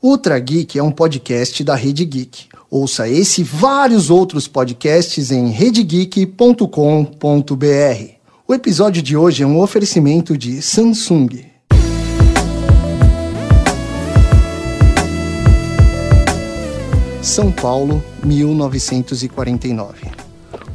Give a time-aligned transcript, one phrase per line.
[0.00, 2.46] Ultra Geek é um podcast da Rede Geek.
[2.70, 6.68] Ouça esse e vários outros podcasts em redegeek.com.br.
[8.46, 11.46] O episódio de hoje é um oferecimento de Samsung.
[17.20, 20.12] São Paulo, 1949.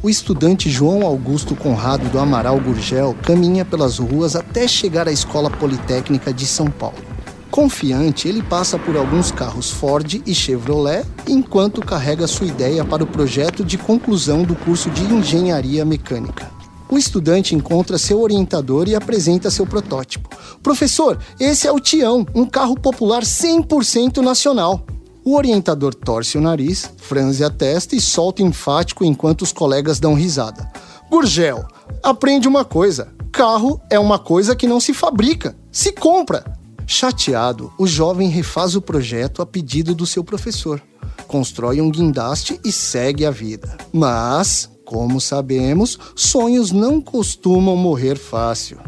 [0.02, 5.48] O estudante João Augusto Conrado do Amaral Gurgel caminha pelas ruas até chegar à Escola
[5.48, 7.13] Politécnica de São Paulo.
[7.54, 13.06] Confiante, ele passa por alguns carros Ford e Chevrolet enquanto carrega sua ideia para o
[13.06, 16.50] projeto de conclusão do curso de Engenharia Mecânica.
[16.90, 20.28] O estudante encontra seu orientador e apresenta seu protótipo.
[20.64, 24.84] Professor, esse é o Tião, um carro popular 100% nacional.
[25.24, 30.14] O orientador torce o nariz, franze a testa e solta enfático enquanto os colegas dão
[30.14, 30.68] risada.
[31.08, 31.64] Gurgel,
[32.02, 36.63] aprende uma coisa: carro é uma coisa que não se fabrica, se compra.
[36.86, 40.82] Chateado, o jovem refaz o projeto a pedido do seu professor.
[41.26, 43.76] Constrói um guindaste e segue a vida.
[43.92, 48.78] Mas, como sabemos, sonhos não costumam morrer fácil.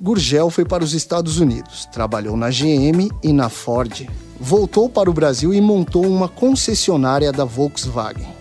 [0.00, 4.06] Gurgel foi para os Estados Unidos, trabalhou na GM e na Ford.
[4.38, 8.33] Voltou para o Brasil e montou uma concessionária da Volkswagen.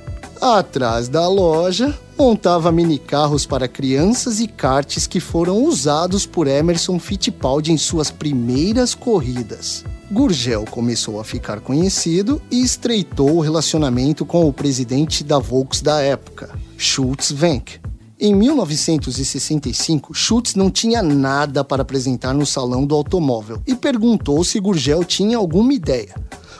[0.43, 7.71] Atrás da loja, montava minicarros para crianças e karts que foram usados por Emerson Fittipaldi
[7.71, 9.85] em suas primeiras corridas.
[10.11, 16.01] Gurgel começou a ficar conhecido e estreitou o relacionamento com o presidente da Volks da
[16.01, 17.79] época, Schultz Wenck.
[18.19, 24.59] Em 1965, Schultz não tinha nada para apresentar no salão do automóvel e perguntou se
[24.59, 26.13] Gurgel tinha alguma ideia.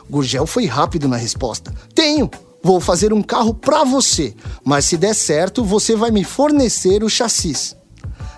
[0.09, 2.31] Gurgel foi rápido na resposta: Tenho!
[2.63, 4.33] Vou fazer um carro para você,
[4.63, 7.75] mas se der certo, você vai me fornecer o chassis.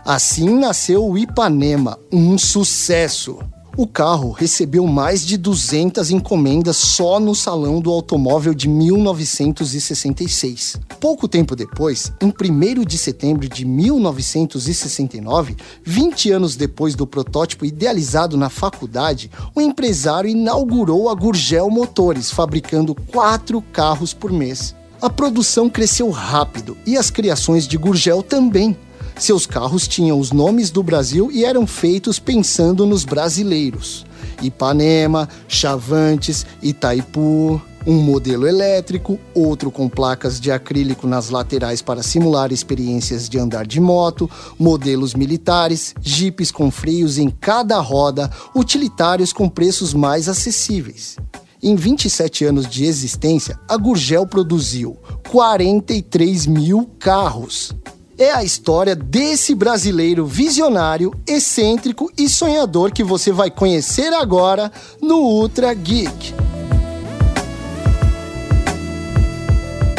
[0.03, 3.37] Assim nasceu o Ipanema, um sucesso.
[3.77, 10.77] O carro recebeu mais de 200 encomendas só no Salão do Automóvel de 1966.
[10.97, 18.37] Pouco tempo depois, em 1 de setembro de 1969, 20 anos depois do protótipo idealizado
[18.37, 24.73] na faculdade, o empresário inaugurou a Gurgel Motores, fabricando quatro carros por mês.
[25.02, 28.77] A produção cresceu rápido e as criações de Gurgel também.
[29.17, 34.05] Seus carros tinham os nomes do Brasil e eram feitos pensando nos brasileiros.
[34.42, 42.52] Ipanema, Chavantes, Itaipu, um modelo elétrico, outro com placas de acrílico nas laterais para simular
[42.52, 49.47] experiências de andar de moto, modelos militares, jipes com freios em cada roda, utilitários com
[49.47, 51.15] preços mais acessíveis.
[51.64, 54.97] Em 27 anos de existência, a Gurgel produziu
[55.30, 57.73] 43 mil carros
[58.17, 64.71] é a história desse brasileiro visionário, excêntrico e sonhador que você vai conhecer agora
[65.02, 66.33] no Ultra Geek.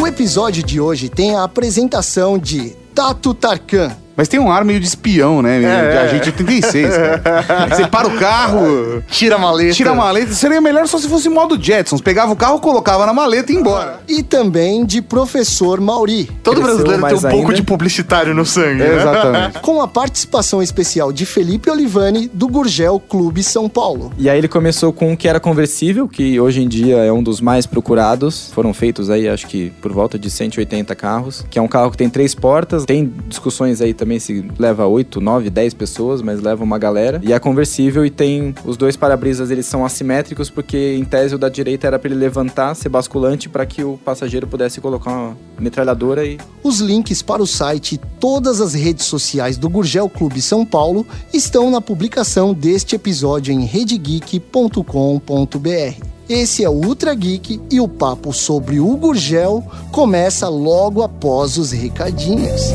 [0.00, 4.80] O episódio de hoje tem a apresentação de Tato Tarkan, mas tem um ar meio
[4.80, 5.62] de espião, né?
[5.62, 7.68] É, de agente 86, cara.
[7.68, 9.02] Você para o carro.
[9.08, 9.74] Tira a maleta.
[9.74, 10.32] Tira a maleta.
[10.32, 12.00] Seria melhor só se fosse modo Jetsons.
[12.00, 14.00] Pegava o carro, colocava na maleta e ia embora.
[14.08, 16.30] E também de professor Mauri.
[16.42, 17.30] Todo Cresceu brasileiro tem um ainda.
[17.30, 18.82] pouco de publicitário no sangue.
[18.82, 19.60] É, exatamente.
[19.60, 24.12] Com a participação especial de Felipe Olivani, do Gurgel Clube São Paulo.
[24.16, 27.22] E aí ele começou com um que era conversível, que hoje em dia é um
[27.22, 28.50] dos mais procurados.
[28.54, 31.44] Foram feitos aí, acho que por volta de 180 carros.
[31.50, 32.84] Que é um carro que tem três portas.
[32.84, 37.20] Tem discussões aí também também se leva 8, 9, 10 pessoas, mas leva uma galera.
[37.24, 41.38] E é conversível e tem os dois para-brisas, eles são assimétricos porque em tese o
[41.38, 45.36] da direita era para ele levantar, ser basculante para que o passageiro pudesse colocar uma
[45.58, 50.40] metralhadora e Os links para o site e todas as redes sociais do Gurgel Clube
[50.40, 56.06] São Paulo estão na publicação deste episódio em redegeek.com.br.
[56.28, 61.72] Esse é o Ultra Geek e o papo sobre o Gurgel começa logo após os
[61.72, 62.72] recadinhos.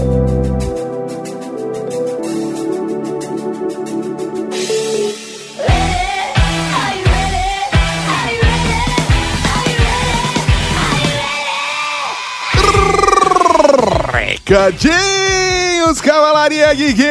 [14.52, 17.02] Recadinhos, Cavalaria Geek!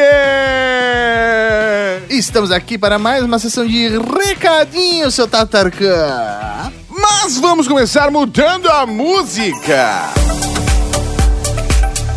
[2.07, 6.71] Estamos aqui para mais uma sessão de recadinhos, seu Tatarkan.
[6.87, 10.11] Mas vamos começar mudando a música.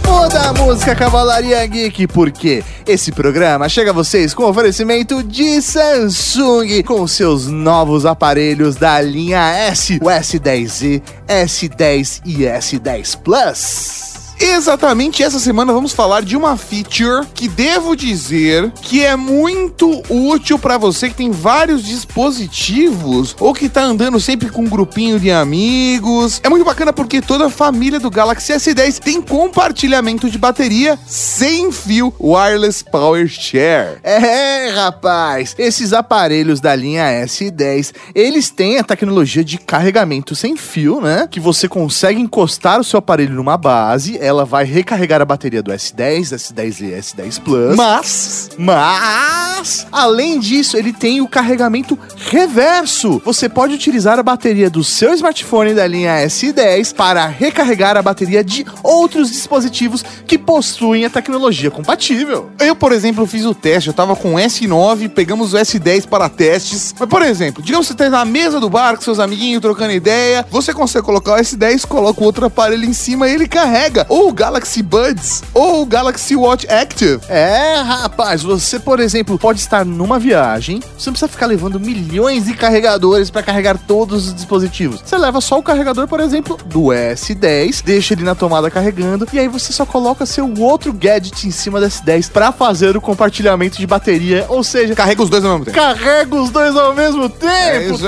[0.06, 6.82] Muda a música Cavalaria Geek, porque esse programa chega a vocês com oferecimento de Samsung,
[6.82, 14.13] com seus novos aparelhos da linha S, o S10Z, S10 e S10 Plus.
[14.40, 20.58] Exatamente, essa semana vamos falar de uma feature que devo dizer que é muito útil
[20.58, 25.30] para você que tem vários dispositivos ou que tá andando sempre com um grupinho de
[25.30, 26.40] amigos.
[26.42, 31.70] É muito bacana porque toda a família do Galaxy S10 tem compartilhamento de bateria sem
[31.70, 33.98] fio wireless power share.
[34.02, 41.00] É, rapaz, esses aparelhos da linha S10, eles têm a tecnologia de carregamento sem fio,
[41.00, 41.28] né?
[41.30, 45.70] Que você consegue encostar o seu aparelho numa base, ela vai recarregar a bateria do
[45.70, 47.76] S10, S10 e S10 Plus.
[47.76, 53.20] Mas, Mas, além disso, ele tem o carregamento reverso.
[53.24, 58.42] Você pode utilizar a bateria do seu smartphone da linha S10 para recarregar a bateria
[58.42, 62.50] de outros dispositivos que possuem a tecnologia compatível.
[62.60, 66.28] eu, por exemplo, fiz o teste, eu tava com o S9, pegamos o S10 para
[66.28, 66.94] testes.
[66.98, 69.92] Mas, por exemplo, digamos que você tá na mesa do bar com seus amiguinhos trocando
[69.92, 74.06] ideia, você consegue colocar o S10, coloca o outro aparelho em cima e ele carrega.
[74.14, 77.20] Ou o Galaxy Buds, ou o Galaxy Watch Active.
[77.28, 82.44] É, rapaz, você, por exemplo, pode estar numa viagem, você não precisa ficar levando milhões
[82.44, 85.00] de carregadores para carregar todos os dispositivos.
[85.04, 89.38] Você leva só o carregador, por exemplo, do S10, deixa ele na tomada carregando e
[89.40, 93.78] aí você só coloca seu outro gadget em cima do S10 para fazer o compartilhamento
[93.78, 95.76] de bateria, ou seja, Carrega os dois ao mesmo tempo.
[95.76, 97.98] carrega os dois ao mesmo tempo, É isso.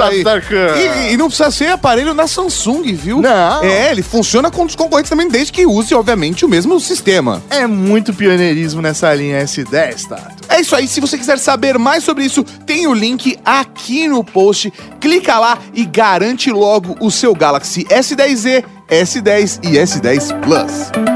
[1.09, 3.21] E, e não precisa ser aparelho na Samsung, viu?
[3.21, 3.65] Não.
[3.65, 7.43] É, ele funciona com os concorrentes também, desde que use, obviamente, o mesmo sistema.
[7.51, 10.45] É muito pioneirismo nessa linha S10, Tato.
[10.49, 14.23] É isso aí, se você quiser saber mais sobre isso, tem o link aqui no
[14.23, 14.73] post.
[15.01, 21.16] Clica lá e garante logo o seu Galaxy S10e, S10 e S10 Plus.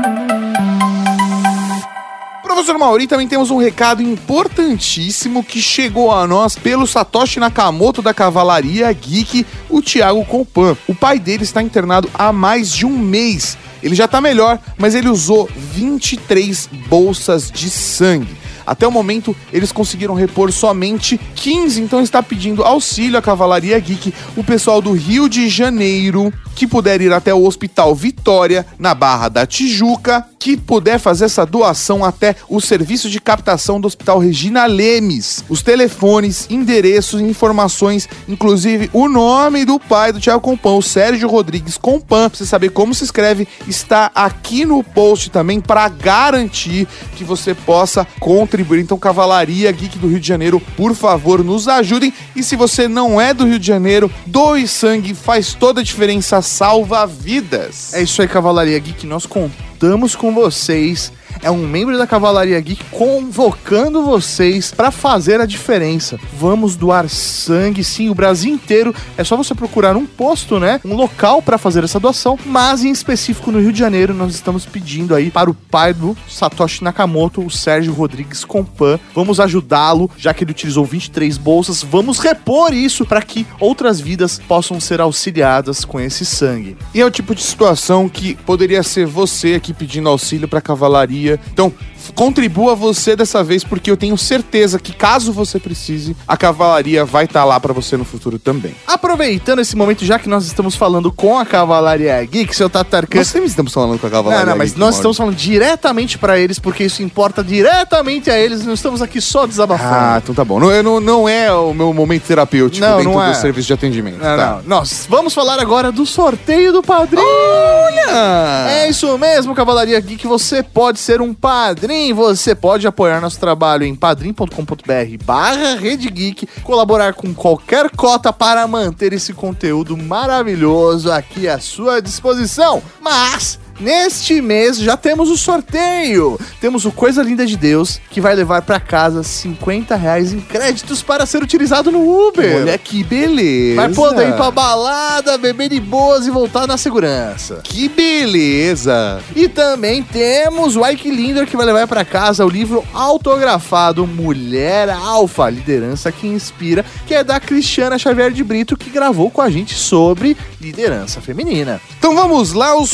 [2.61, 8.13] Professor Mauri, também temos um recado importantíssimo que chegou a nós pelo Satoshi Nakamoto da
[8.13, 10.77] Cavalaria Geek, o Thiago Compan.
[10.87, 13.57] O pai dele está internado há mais de um mês.
[13.83, 18.37] Ele já está melhor, mas ele usou 23 bolsas de sangue.
[18.67, 24.13] Até o momento, eles conseguiram repor somente 15, então está pedindo auxílio à Cavalaria Geek,
[24.37, 29.31] o pessoal do Rio de Janeiro, que puder ir até o Hospital Vitória, na Barra
[29.31, 34.65] da Tijuca, que puder fazer essa doação até o serviço de captação do Hospital Regina
[34.65, 35.45] Lemes.
[35.51, 41.77] Os telefones, endereços, informações, inclusive o nome do pai do Thiago Compan, o Sérgio Rodrigues
[41.77, 47.23] Compan, pra você saber como se escreve, está aqui no post também para garantir que
[47.23, 48.81] você possa contribuir.
[48.81, 52.15] Então, Cavalaria Geek do Rio de Janeiro, por favor, nos ajudem.
[52.35, 56.41] E se você não é do Rio de Janeiro, doe sangue, faz toda a diferença,
[56.41, 57.93] salva vidas.
[57.93, 59.07] É isso aí, Cavalaria Geek.
[59.07, 59.70] Nós contamos
[60.15, 61.11] com vocês.
[61.43, 66.19] É um membro da Cavalaria Geek convocando vocês para fazer a diferença.
[66.39, 68.95] Vamos doar sangue, sim, o Brasil inteiro.
[69.17, 70.81] É só você procurar um posto, né?
[70.85, 72.39] Um local para fazer essa doação.
[72.45, 76.17] Mas em específico no Rio de Janeiro, nós estamos pedindo aí para o pai do
[76.29, 78.99] Satoshi Nakamoto, o Sérgio Rodrigues Compan.
[79.15, 81.83] Vamos ajudá-lo, já que ele utilizou 23 bolsas.
[81.83, 86.77] Vamos repor isso para que outras vidas possam ser auxiliadas com esse sangue.
[86.95, 91.20] E é o tipo de situação que poderia ser você aqui pedindo auxílio para cavalaria.
[91.29, 91.73] Então,
[92.11, 97.25] contribua você dessa vez, porque eu tenho certeza que caso você precise, a cavalaria vai
[97.25, 98.75] estar lá para você no futuro também.
[98.87, 103.19] Aproveitando esse momento, já que nós estamos falando com a Cavalaria Geek, seu Tatarkan.
[103.19, 104.47] Nós sempre estamos falando com a Não, cavalaria.
[104.47, 104.97] não, mas Geek, nós Mauro.
[104.97, 109.45] estamos falando diretamente pra eles, porque isso importa diretamente a eles, não estamos aqui só
[109.45, 110.19] Ah, desabafando.
[110.19, 110.59] então tá bom.
[110.61, 113.31] Não, não, não é o meu momento terapêutico Não, dentro não é.
[113.31, 114.19] do serviço de atendimento.
[114.19, 114.61] não, tá.
[114.65, 114.81] não.
[114.81, 117.23] Nós vamos falar agora do sorteio do padrinho.
[117.27, 118.67] Olha!
[118.71, 120.27] É isso mesmo, Cavalaria Geek.
[120.27, 122.00] Você pode ser um padrinho.
[122.15, 126.47] Você pode apoiar nosso trabalho em padrim.com.br barra Rede Geek.
[126.63, 132.83] Colaborar com qualquer cota para manter esse conteúdo maravilhoso aqui à sua disposição.
[133.01, 133.61] Mas...
[133.81, 136.39] Neste mês já temos o sorteio.
[136.61, 141.03] Temos o Coisa Linda de Deus, que vai levar para casa 50 reais em créditos
[141.03, 142.57] para ser utilizado no Uber.
[142.57, 143.77] Olha que beleza.
[143.77, 147.61] Vai poder ir pra balada, beber de boas e voltar na segurança.
[147.65, 149.21] Que beleza.
[149.35, 154.91] E também temos o Ike Linder que vai levar para casa o livro autografado Mulher
[154.91, 159.49] Alfa, liderança que inspira, que é da Cristiana Xavier de Brito, que gravou com a
[159.49, 161.81] gente sobre liderança feminina.
[161.99, 162.91] Então vamos lá, os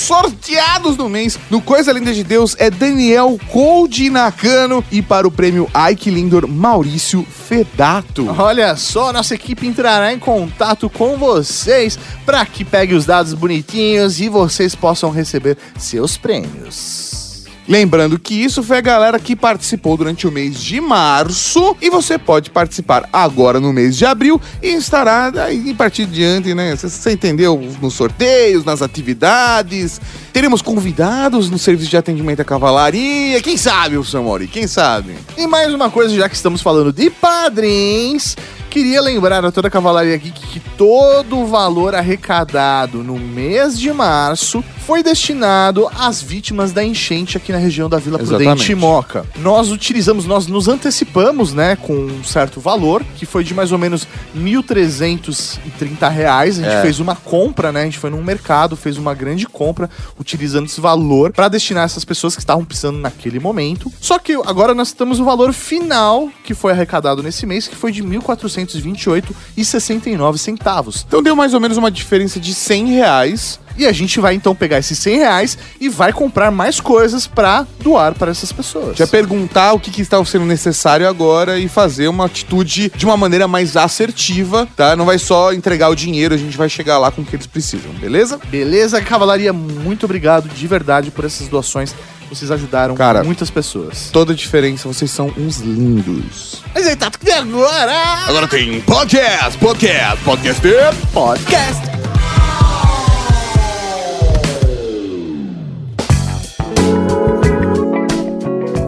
[0.76, 5.30] sorteados do mês no Coisa Linda de Deus é Daniel Cold Nakano e para o
[5.30, 8.28] prêmio Ike Lindor, Maurício Fedato.
[8.38, 14.20] Olha só, nossa equipe entrará em contato com vocês para que pegue os dados bonitinhos
[14.20, 17.25] e vocês possam receber seus prêmios.
[17.68, 22.16] Lembrando que isso foi a galera que participou durante o mês de março e você
[22.16, 26.74] pode participar agora no mês de abril e estará aí, a partir de diante, né?
[26.76, 27.60] Você, entendeu?
[27.82, 30.00] Nos sorteios, nas atividades.
[30.32, 33.42] Teremos convidados no serviço de atendimento à cavalaria.
[33.42, 34.46] Quem sabe, o Samori?
[34.46, 35.14] Quem sabe?
[35.36, 38.36] E mais uma coisa, já que estamos falando de padrinhos,
[38.76, 43.90] Queria lembrar a toda a Cavalaria Geek que todo o valor arrecadado no mês de
[43.90, 48.46] março foi destinado às vítimas da enchente aqui na região da Vila Exatamente.
[48.46, 49.26] Prudente e Moca.
[49.36, 53.78] Nós utilizamos, nós nos antecipamos, né, com um certo valor, que foi de mais ou
[53.78, 54.06] menos
[54.36, 56.58] 1.330 reais.
[56.58, 56.82] A gente é.
[56.82, 59.88] fez uma compra, né, a gente foi num mercado, fez uma grande compra
[60.20, 63.90] utilizando esse valor para destinar essas pessoas que estavam precisando naquele momento.
[64.00, 67.90] Só que agora nós temos o valor final que foi arrecadado nesse mês, que foi
[67.90, 71.04] de R$ 1.400 228,69.
[71.06, 73.60] Então deu mais ou menos uma diferença de 100 reais.
[73.78, 77.66] E a gente vai então pegar esses 100 reais e vai comprar mais coisas para
[77.82, 78.96] doar para essas pessoas.
[78.96, 83.18] Já perguntar o que, que está sendo necessário agora e fazer uma atitude de uma
[83.18, 84.96] maneira mais assertiva, tá?
[84.96, 87.46] Não vai só entregar o dinheiro, a gente vai chegar lá com o que eles
[87.46, 88.40] precisam, beleza?
[88.50, 91.94] Beleza, Cavalaria, muito obrigado de verdade por essas doações
[92.28, 94.10] vocês ajudaram Cara, muitas pessoas.
[94.12, 96.62] Toda a diferença, vocês são uns lindos.
[96.74, 97.92] Mas aí tá tudo agora!
[98.26, 100.62] Agora tem podcast, podcast, podcast.
[101.12, 101.86] Podcast!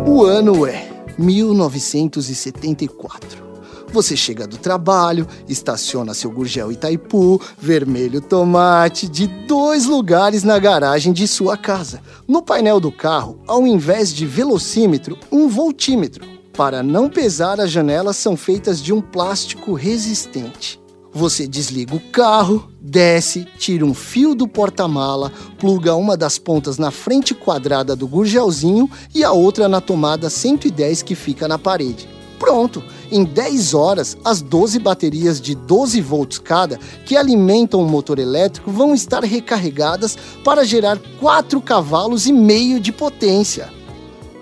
[0.07, 3.48] O ano é 1974.
[3.91, 11.13] Você chega do trabalho, estaciona seu Gurgel Itaipu, vermelho tomate, de dois lugares na garagem
[11.13, 12.03] de sua casa.
[12.27, 16.27] No painel do carro, ao invés de velocímetro, um voltímetro.
[16.53, 20.79] Para não pesar, as janelas são feitas de um plástico resistente.
[21.11, 26.91] Você desliga o carro, desce, tira um fio do porta-mala, pluga uma das pontas na
[26.91, 32.07] frente quadrada do gurgelzinho e a outra na tomada 110 que fica na parede.
[32.39, 32.83] Pronto!
[33.11, 38.71] Em 10 horas, as 12 baterias de 12 volts cada que alimentam o motor elétrico
[38.71, 43.73] vão estar recarregadas para gerar 4 cavalos e meio de potência.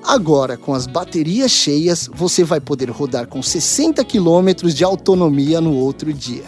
[0.03, 5.75] Agora, com as baterias cheias, você vai poder rodar com 60 km de autonomia no
[5.75, 6.45] outro dia.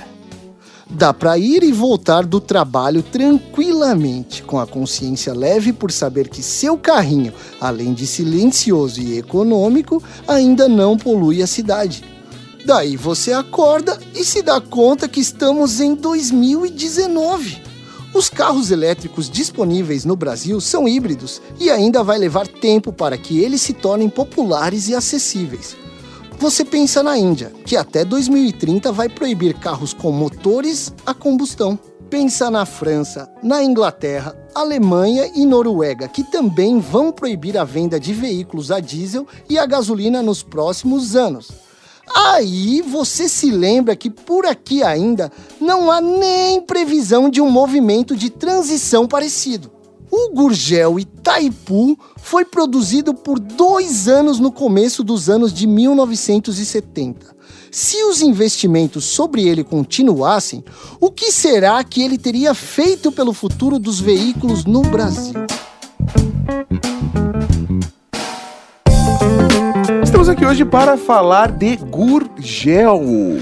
[0.90, 6.42] Dá para ir e voltar do trabalho tranquilamente, com a consciência leve por saber que
[6.42, 12.02] seu carrinho, além de silencioso e econômico, ainda não polui a cidade.
[12.64, 17.62] Daí você acorda e se dá conta que estamos em 2019.
[18.14, 23.38] Os carros elétricos disponíveis no Brasil são híbridos e ainda vai levar tempo para que
[23.38, 25.76] eles se tornem populares e acessíveis.
[26.38, 31.76] Você pensa na Índia, que até 2030 vai proibir carros com motores a combustão.
[32.08, 38.14] Pensa na França, na Inglaterra, Alemanha e Noruega, que também vão proibir a venda de
[38.14, 41.48] veículos a diesel e a gasolina nos próximos anos.
[42.14, 48.16] Aí você se lembra que por aqui ainda não há nem previsão de um movimento
[48.16, 49.77] de transição parecido.
[50.10, 57.36] O Gurgel Itaipu foi produzido por dois anos no começo dos anos de 1970.
[57.70, 60.64] Se os investimentos sobre ele continuassem,
[61.00, 65.34] o que será que ele teria feito pelo futuro dos veículos no Brasil?
[70.28, 73.00] Estamos aqui hoje para falar de Gurgel.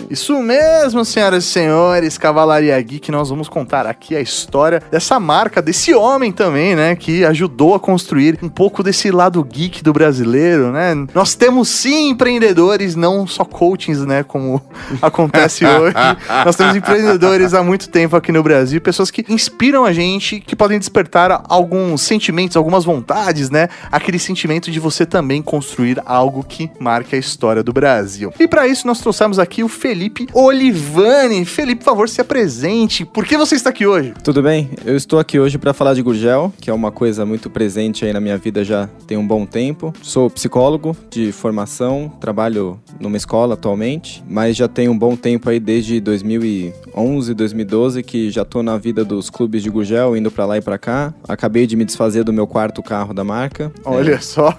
[0.08, 5.60] Isso mesmo, senhoras e senhores, Cavalaria Geek, nós vamos contar aqui a história dessa marca,
[5.60, 10.70] desse homem também, né, que ajudou a construir um pouco desse lado geek do brasileiro,
[10.70, 10.94] né?
[11.12, 14.62] Nós temos sim empreendedores, não só coachings, né, como
[15.02, 15.96] acontece hoje.
[16.46, 20.54] Nós temos empreendedores há muito tempo aqui no Brasil, pessoas que inspiram a gente, que
[20.54, 23.68] podem despertar alguns sentimentos, algumas vontades, né?
[23.90, 28.32] Aquele sentimento de você também construir algo que marque a história do Brasil.
[28.38, 31.44] E para isso nós trouxemos aqui o Felipe Olivani.
[31.44, 33.04] Felipe, por favor, se apresente.
[33.04, 34.14] Por que você está aqui hoje?
[34.22, 34.70] Tudo bem?
[34.84, 38.12] Eu estou aqui hoje para falar de Gurgel, que é uma coisa muito presente aí
[38.12, 39.92] na minha vida já tem um bom tempo.
[40.02, 45.60] Sou psicólogo de formação, trabalho numa escola atualmente, mas já tenho um bom tempo aí
[45.60, 50.58] desde 2011, 2012 que já tô na vida dos clubes de Gurgel, indo para lá
[50.58, 51.14] e para cá.
[51.28, 53.72] Acabei de me desfazer do meu quarto carro da marca.
[53.84, 54.56] Olha só.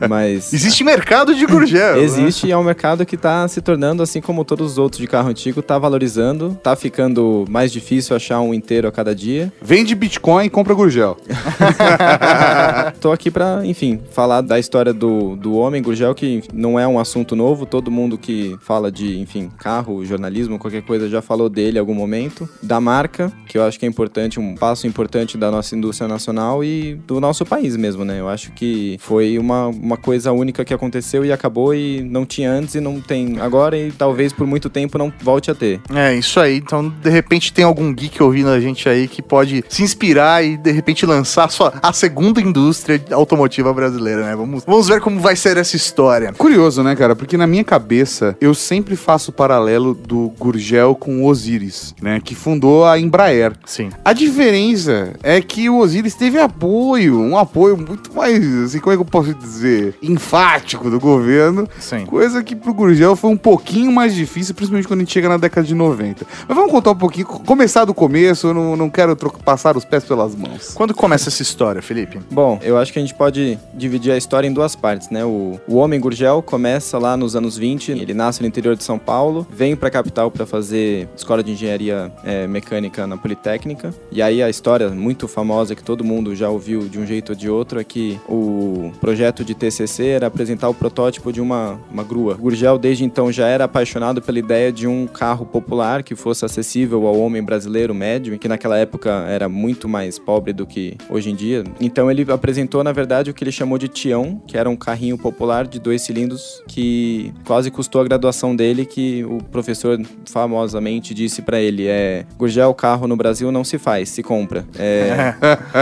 [0.00, 1.96] É, mas Existe mercado de gurgel Gurgel.
[1.96, 2.02] né?
[2.02, 5.06] Existe e é um mercado que está se tornando, assim como todos os outros de
[5.06, 9.52] carro antigo, está valorizando, está ficando mais difícil achar um inteiro a cada dia.
[9.60, 11.16] Vende Bitcoin e compra Gurgel.
[13.00, 16.98] Tô aqui para, enfim, falar da história do, do homem Gurgel, que não é um
[16.98, 21.78] assunto novo, todo mundo que fala de, enfim, carro, jornalismo, qualquer coisa já falou dele
[21.78, 22.48] em algum momento.
[22.62, 26.62] Da marca, que eu acho que é importante, um passo importante da nossa indústria nacional
[26.62, 28.20] e do nosso país mesmo, né?
[28.20, 32.50] Eu acho que foi uma, uma coisa única que aconteceu e acabou e não tinha
[32.50, 35.80] antes e não tem agora e talvez por muito tempo não volte a ter.
[35.94, 36.56] É, isso aí.
[36.56, 40.56] Então, de repente, tem algum geek ouvindo a gente aí que pode se inspirar e,
[40.56, 44.36] de repente, lançar a sua, a segunda indústria automotiva brasileira, né?
[44.36, 46.32] Vamos, vamos ver como vai ser essa história.
[46.32, 47.14] Curioso, né, cara?
[47.14, 52.20] Porque na minha cabeça, eu sempre faço o paralelo do Gurgel com o Osiris, né?
[52.22, 53.52] Que fundou a Embraer.
[53.64, 53.90] Sim.
[54.04, 58.96] A diferença é que o Osiris teve apoio, um apoio muito mais, assim, como é
[58.96, 61.37] que eu posso dizer, enfático do governo.
[61.78, 62.04] Sim.
[62.06, 65.36] Coisa que pro Gurgel foi um pouquinho mais difícil, principalmente quando a gente chega na
[65.36, 66.26] década de 90.
[66.46, 69.84] Mas vamos contar um pouquinho, começar do começo, eu não, não quero trocar- passar os
[69.84, 70.72] pés pelas mãos.
[70.74, 72.18] Quando começa essa história, Felipe?
[72.30, 75.24] Bom, eu acho que a gente pode dividir a história em duas partes, né?
[75.24, 78.98] O, o homem Gurgel começa lá nos anos 20, ele nasce no interior de São
[78.98, 83.94] Paulo, vem pra capital para fazer escola de engenharia é, mecânica na Politécnica.
[84.10, 87.36] E aí a história muito famosa que todo mundo já ouviu de um jeito ou
[87.36, 92.02] de outro é que o projeto de TCC era apresentar o protótipo de uma, uma
[92.02, 92.34] grua.
[92.34, 97.06] Gurgel desde então já era apaixonado pela ideia de um carro popular que fosse acessível
[97.06, 101.34] ao homem brasileiro médio, que naquela época era muito mais pobre do que hoje em
[101.34, 101.64] dia.
[101.80, 105.18] Então ele apresentou, na verdade, o que ele chamou de Tião, que era um carrinho
[105.18, 111.42] popular de dois cilindros que quase custou a graduação dele, que o professor famosamente disse
[111.42, 114.64] pra ele é Gurgel, carro no Brasil não se faz, se compra.
[114.78, 115.34] É,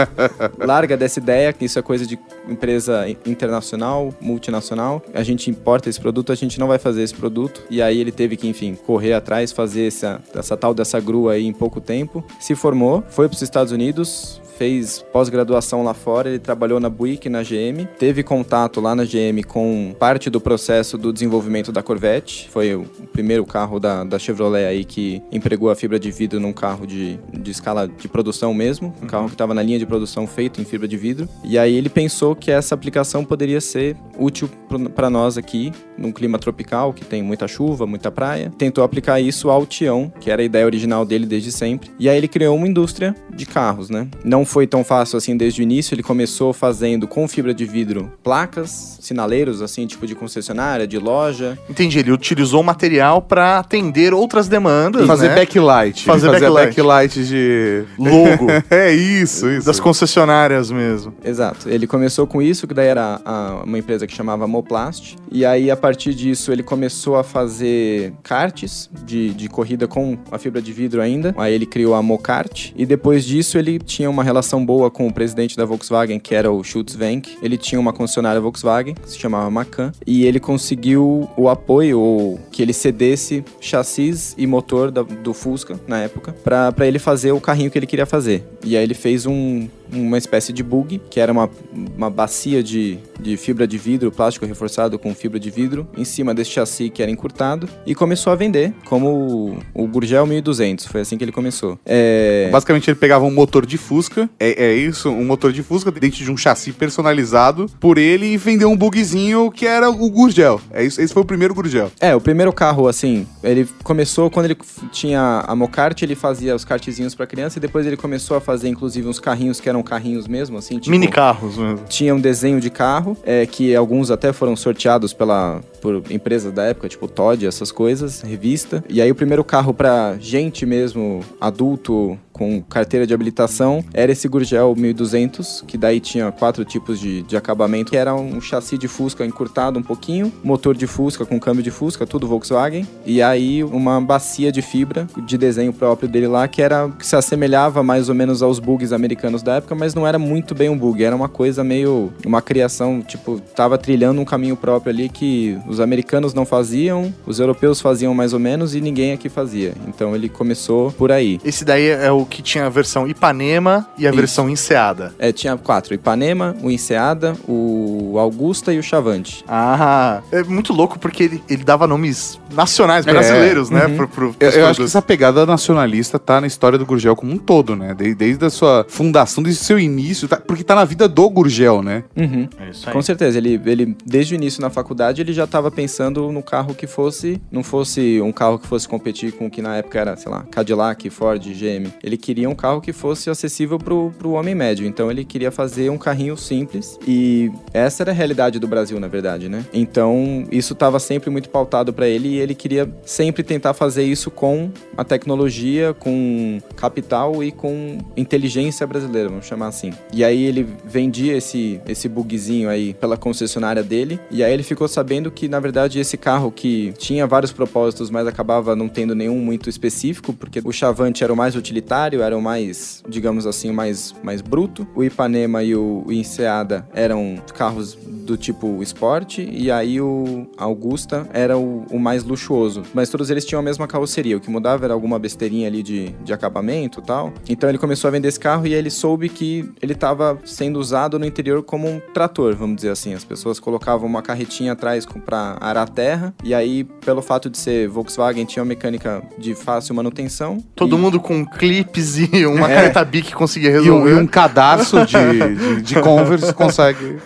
[0.59, 5.01] larga dessa ideia, que isso é coisa de empresa internacional, multinacional.
[5.13, 7.63] A gente importa esse produto, a gente não vai fazer esse produto.
[7.69, 11.45] E aí ele teve que, enfim, correr atrás, fazer essa, essa tal dessa grua aí
[11.45, 12.23] em pouco tempo.
[12.39, 17.29] Se formou, foi para os Estados Unidos, fez pós-graduação lá fora, ele trabalhou na Buick,
[17.29, 22.49] na GM, teve contato lá na GM com parte do processo do desenvolvimento da Corvette,
[22.49, 26.53] foi o primeiro carro da, da Chevrolet aí que empregou a fibra de vidro num
[26.53, 30.25] carro de, de escala de produção mesmo, um carro que estava na linha de produção
[30.25, 34.49] feito em fibra de vidro, e aí ele pensou que essa aplicação poderia ser útil
[34.95, 39.49] para nós aqui, num clima tropical, que tem muita chuva, muita praia, tentou aplicar isso
[39.49, 42.67] ao Tião, que era a ideia original dele desde sempre, e aí ele criou uma
[42.67, 44.07] indústria de carros, né?
[44.23, 45.93] Não foi tão fácil assim desde o início.
[45.93, 51.57] Ele começou fazendo com fibra de vidro placas, sinaleiros, assim, tipo de concessionária, de loja.
[51.69, 55.35] Entendi, ele utilizou o material para atender outras demandas, Fazer né?
[55.35, 56.03] backlight.
[56.05, 56.67] Fazer backlight.
[56.75, 57.83] backlight de...
[57.97, 59.65] Logo é isso, isso.
[59.65, 61.13] das concessionárias mesmo.
[61.23, 61.69] Exato.
[61.69, 65.15] Ele começou com isso, que daí era a- uma empresa que chamava Moplast.
[65.31, 70.37] E aí, a partir disso, ele começou a fazer karts de, de corrida com a
[70.37, 71.33] fibra de vidro ainda.
[71.37, 72.71] Aí ele criou a Mokart.
[72.75, 76.51] E depois disso, ele tinha uma relação boa com o presidente da Volkswagen, que era
[76.51, 77.37] o Schultz Wenck.
[77.41, 79.91] Ele tinha uma concessionária Volkswagen, que se chamava Macan.
[80.05, 85.79] E ele conseguiu o apoio, ou que ele cedesse chassis e motor da- do Fusca,
[85.87, 88.43] na época, pra ele fazer o carrinho que ele queria fazer.
[88.63, 91.49] E aí ele fez um, uma espécie de bug, que era uma,
[91.95, 96.33] uma bacia de, de fibra de vidro, plástico reforçado com fibra de vidro, em cima
[96.33, 100.85] desse chassi que era encurtado, e começou a vender como o, o Gurgel 1200.
[100.87, 101.79] Foi assim que ele começou.
[101.85, 105.91] É, Basicamente, ele pegava um motor de Fusca, é, é isso, um motor de Fusca
[105.91, 110.61] dentro de um chassi personalizado por ele e vendeu um bugzinho que era o Gurgel.
[110.71, 111.91] É isso, esse foi o primeiro Gurgel.
[111.99, 114.57] É, o primeiro carro, assim, ele começou quando ele
[114.91, 118.69] tinha a Mocart, ele fazia os kartzinhos pra criança, e depois ele começou a fazer,
[118.69, 120.91] inclusive, uns carrinhos que eram carrinhos mesmo, assim, tipo...
[120.91, 121.85] Mini carros mesmo.
[121.87, 126.63] tinha um desenho de carro, é, que alguns até foram sorteados pela, por empresas da
[126.63, 128.83] época, tipo Todd, essas coisas, revista.
[128.89, 134.27] E aí o primeiro carro pra gente mesmo, adulto, com carteira de habilitação, era esse
[134.27, 138.87] Gurgel 1200, que daí tinha quatro tipos de, de acabamento, que era um chassi de
[138.87, 143.63] Fusca encurtado um pouquinho, motor de Fusca com câmbio de Fusca, tudo Volkswagen, e aí
[143.63, 148.09] uma bacia de fibra de desenho próprio dele lá, que era que se assemelhava mais
[148.09, 151.15] ou menos aos bugs americanos da época, mas não era muito bem um bug, era
[151.15, 156.33] uma coisa meio uma criação, tipo, tava trilhando um caminho próprio ali que os americanos
[156.33, 159.73] não faziam, os europeus faziam mais ou menos e ninguém aqui fazia.
[159.87, 161.39] Então ele começou por aí.
[161.45, 164.17] Esse daí é o que tinha a versão Ipanema e a Isso.
[164.19, 165.13] versão Enseada.
[165.19, 169.43] É, tinha quatro: o Ipanema, o Enseada, o Augusta e o Chavante.
[169.47, 173.85] Ah, é muito louco porque ele, ele dava nomes nacionais, brasileiros, né?
[173.85, 173.97] Uhum.
[173.97, 177.31] Pro, pro, Eu, eu acho que essa pegada nacionalista tá na história do Gurgel como
[177.33, 177.93] um todo, né?
[177.93, 181.29] Desde, desde a sua fundação, desde o seu início, tá- porque tá na vida do
[181.29, 182.03] Gurgel, né?
[182.15, 182.47] Uhum.
[182.59, 182.93] É isso aí.
[182.93, 186.73] Com certeza, ele, ele desde o início na faculdade ele já estava pensando no carro
[186.73, 190.15] que fosse, não fosse um carro que fosse competir com o que na época era,
[190.15, 191.91] sei lá, Cadillac, Ford, GM.
[192.03, 195.89] Ele queria um carro que fosse acessível pro, pro homem médio, então ele queria fazer
[195.89, 199.65] um carrinho simples e essa era a realidade do Brasil, na verdade, né?
[199.73, 204.29] Então isso estava sempre muito pautado para ele e ele queria sempre tentar fazer isso
[204.29, 209.93] com a tecnologia, com capital e com inteligência brasileira, vamos chamar assim.
[210.11, 214.89] E aí ele vendia esse, esse bugzinho aí pela concessionária dele, e aí ele ficou
[214.89, 219.39] sabendo que, na verdade, esse carro que tinha vários propósitos, mas acabava não tendo nenhum
[219.39, 223.76] muito específico, porque o Chavante era o mais utilitário, era o mais, digamos assim, o
[223.77, 230.01] mais, mais bruto, o Ipanema e o, Enseada eram carros do tipo esporte, e aí
[230.01, 232.81] o Augusta era o, o mais luxuoso.
[232.93, 236.09] Mas todos eles tinham a mesma carroceria, o que mudava era alguma besteirinha ali de,
[236.25, 237.31] de acabamento e tal.
[237.47, 241.17] Então ele começou a vender esse carro e ele soube que ele estava sendo usado
[241.19, 243.13] no interior como um trator, vamos dizer assim.
[243.13, 247.57] As pessoas colocavam uma carretinha atrás pra arar a terra, e aí, pelo fato de
[247.57, 250.57] ser Volkswagen, tinha uma mecânica de fácil manutenção.
[250.75, 252.75] Todo e- mundo com clipes e uma É.
[252.75, 254.11] caneta Bic conseguia E um, resolver.
[254.11, 257.17] e um cadarço de, de, de Converse consegue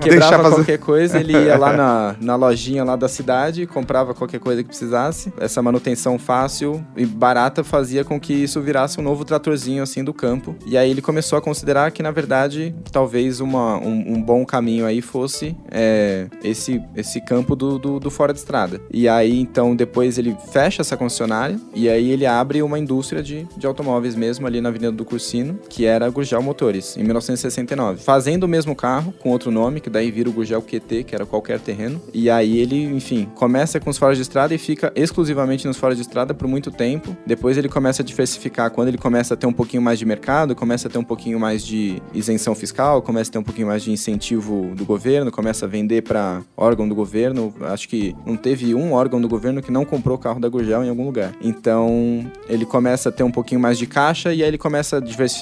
[0.00, 0.54] deixar fazer.
[0.56, 4.68] qualquer coisa, ele ia lá na, na lojinha lá da cidade, comprava qualquer coisa que
[4.68, 5.32] precisasse.
[5.38, 10.12] Essa manutenção fácil e barata fazia com que isso virasse um novo tratorzinho assim do
[10.12, 10.56] campo.
[10.66, 14.86] E aí ele começou a considerar que, na verdade, talvez uma, um, um bom caminho
[14.86, 18.80] aí fosse é, esse, esse campo do, do, do fora de estrada.
[18.92, 23.46] E aí, então, depois ele fecha essa concessionária e aí ele abre uma indústria de,
[23.56, 28.02] de automóveis mesmo ali na Avenida do Cursino, que era a Gurgel Motores, em 1969.
[28.02, 31.26] Fazendo o mesmo carro, com outro nome, que daí vira o Gurgel QT, que era
[31.26, 32.00] qualquer terreno.
[32.12, 35.94] E aí ele, enfim, começa com os fora de estrada e fica exclusivamente nos fora
[35.94, 37.16] de estrada por muito tempo.
[37.26, 40.54] Depois ele começa a diversificar, quando ele começa a ter um pouquinho mais de mercado,
[40.54, 43.82] começa a ter um pouquinho mais de isenção fiscal, começa a ter um pouquinho mais
[43.82, 47.54] de incentivo do governo, começa a vender para órgão do governo.
[47.62, 50.88] Acho que não teve um órgão do governo que não comprou carro da Gurgel em
[50.88, 51.32] algum lugar.
[51.40, 55.00] Então ele começa a ter um pouquinho mais de caixa e aí ele começa a
[55.00, 55.41] diversificar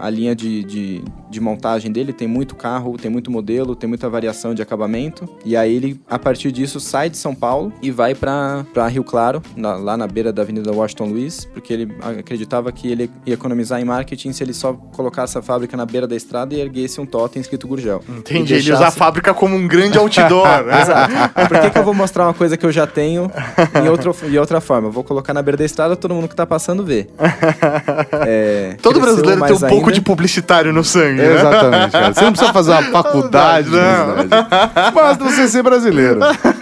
[0.00, 2.12] a linha de, de, de montagem dele.
[2.12, 5.28] Tem muito carro, tem muito modelo, tem muita variação de acabamento.
[5.44, 9.42] E aí ele, a partir disso, sai de São Paulo e vai para Rio Claro,
[9.56, 13.80] na- lá na beira da Avenida Washington Luiz, porque ele acreditava que ele ia economizar
[13.80, 17.06] em marketing se ele só colocasse a fábrica na beira da estrada e erguesse um
[17.06, 18.02] totem escrito Gurgel.
[18.08, 20.46] Entendi, E ele usa a deixasse- fábrica como um grande outdoor.
[20.64, 20.80] né?
[20.82, 21.14] Exato.
[21.48, 23.30] Por que, que eu vou mostrar uma coisa que eu já tenho
[23.82, 24.88] em, outro, em outra forma?
[24.88, 27.06] Eu vou colocar na beira da estrada, todo mundo que tá passando vê.
[28.26, 29.92] É, Todo cresceu brasileiro tem mais um pouco ainda.
[29.92, 31.34] de publicitário no sangue, né?
[31.34, 32.14] Exatamente, cara.
[32.14, 34.06] Você não precisa fazer uma faculdade de Não.
[34.08, 34.94] publicidade.
[34.94, 36.20] Basta você ser brasileiro.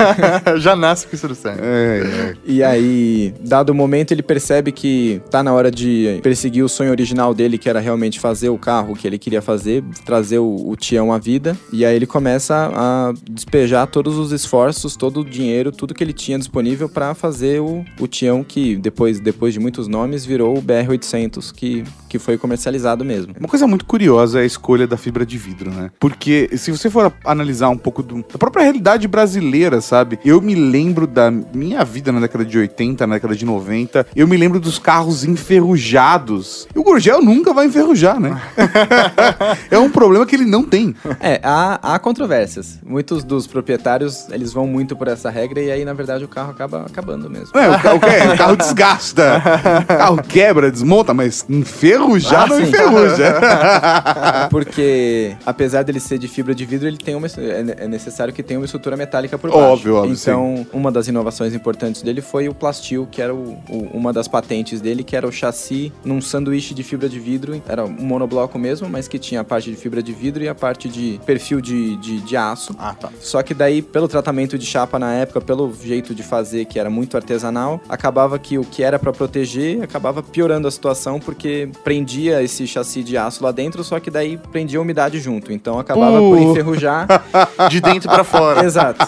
[0.58, 1.60] Já nasce com isso no sangue.
[1.62, 2.34] É, é.
[2.44, 6.90] E aí, dado o momento, ele percebe que tá na hora de perseguir o sonho
[6.90, 10.76] original dele, que era realmente fazer o carro que ele queria fazer, trazer o, o
[10.76, 11.56] Tião à vida.
[11.72, 16.12] E aí ele começa a despejar todos os esforços, todo o dinheiro, tudo que ele
[16.12, 20.62] tinha disponível para fazer o, o Tião, que depois, depois de muitos nomes, virou o
[20.62, 22.61] BR-800, que, que foi comercializado
[23.04, 23.34] mesmo.
[23.38, 25.90] Uma coisa muito curiosa é a escolha da fibra de vidro, né?
[25.98, 30.18] Porque se você for analisar um pouco do- da própria realidade brasileira, sabe?
[30.24, 34.26] Eu me lembro da minha vida na década de 80, na década de 90, eu
[34.28, 36.66] me lembro dos carros enferrujados.
[36.74, 38.40] E o Gurgel nunca vai enferrujar, né?
[39.70, 40.94] é um problema que ele não tem.
[41.20, 42.78] É, há, há controvérsias.
[42.84, 46.50] Muitos dos proprietários, eles vão muito por essa regra e aí, na verdade, o carro
[46.50, 47.56] acaba acabando mesmo.
[47.58, 48.00] É, o, o, ca- o
[48.36, 49.42] carro desgasta,
[49.82, 52.70] o carro quebra, desmonta, mas enferrujar Ah, não sim.
[52.70, 53.40] enferruja.
[54.50, 58.42] Porque, apesar dele ser de fibra de vidro, ele tem uma, é é necessário que
[58.42, 59.94] tenha uma estrutura metálica por Óbvio, baixo.
[60.10, 64.12] óbvio, Então, uma das inovações importantes dele foi o Plastil, que era o, o- uma
[64.12, 67.60] das patentes dele, que era o chassi num sanduíche de fibra de vidro.
[67.68, 70.54] Era um monobloco mesmo, mas que tinha a parte de fibra de vidro e a
[70.54, 72.74] parte de perfil de, de, de aço.
[72.78, 73.10] Ah, tá.
[73.20, 76.90] Só que daí, pelo tratamento de chapa na época, pelo jeito de fazer, que era
[76.90, 82.41] muito artesanal, acabava que o que era pra proteger acabava piorando a situação, porque prendia
[82.42, 85.52] esse chassi de aço lá dentro, só que daí prendia a umidade junto.
[85.52, 86.50] Então acabava por Uh.
[86.50, 87.06] enferrujar.
[87.70, 88.64] De dentro pra fora.
[88.66, 89.06] Exato.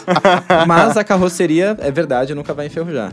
[0.67, 3.13] Mas a carroceria, é verdade, nunca vai enferrujar.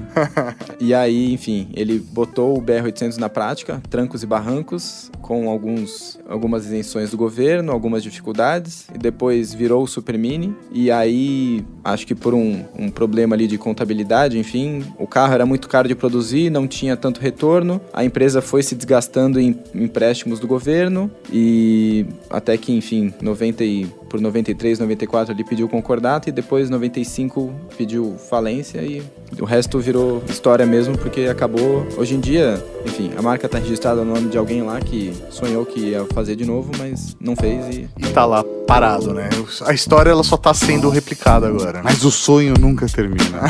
[0.80, 6.66] E aí, enfim, ele botou o BR-800 na prática, trancos e barrancos, com alguns, algumas
[6.66, 10.56] isenções do governo, algumas dificuldades, e depois virou o Super Mini.
[10.72, 15.46] E aí, acho que por um, um problema ali de contabilidade, enfim, o carro era
[15.46, 19.54] muito caro de produzir, não tinha tanto retorno, a empresa foi se desgastando em
[20.02, 26.28] empréstimos do governo e até que, enfim, 90 e, por 93, 94 ele pediu concordato
[26.28, 29.04] e depois 95 pediu falência e
[29.40, 31.86] o resto virou história mesmo porque acabou.
[31.98, 35.66] Hoje em dia, enfim, a marca está registrada no nome de alguém lá que sonhou
[35.66, 39.30] que ia fazer de novo, mas não fez e E tá lá parado, né?
[39.66, 41.82] A história ela só tá sendo replicada agora.
[41.84, 43.42] Mas o sonho nunca termina.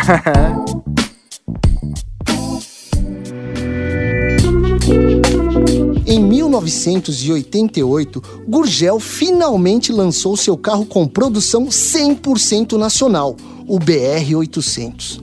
[6.21, 13.35] Em 1988, Gurgel finalmente lançou seu carro com produção 100% nacional,
[13.67, 15.19] o BR-800.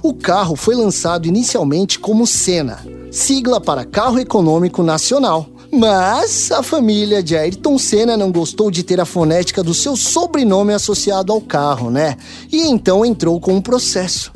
[0.00, 5.48] O carro foi lançado inicialmente como Senna, sigla para Carro Econômico Nacional.
[5.72, 10.72] Mas a família de Ayrton Senna não gostou de ter a fonética do seu sobrenome
[10.72, 12.16] associado ao carro, né?
[12.52, 14.30] E então entrou com um processo.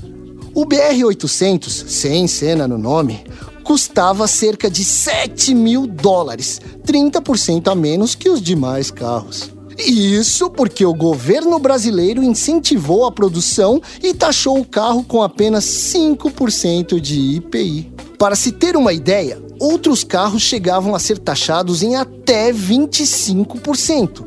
[0.52, 3.22] O BR-800, sem Senna no nome,
[3.70, 9.52] custava cerca de 7 mil dólares, 30% a menos que os demais carros.
[9.78, 16.98] Isso porque o governo brasileiro incentivou a produção e taxou o carro com apenas 5%
[16.98, 17.92] de IPI.
[18.18, 24.26] Para se ter uma ideia, outros carros chegavam a ser taxados em até 25%.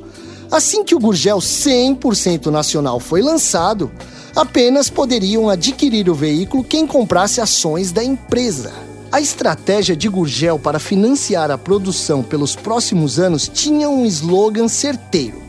[0.50, 3.92] Assim que o Gurgel 100% nacional foi lançado,
[4.34, 8.83] apenas poderiam adquirir o veículo quem comprasse ações da empresa.
[9.14, 15.40] A estratégia de Gurgel para financiar a produção pelos próximos anos tinha um slogan certeiro.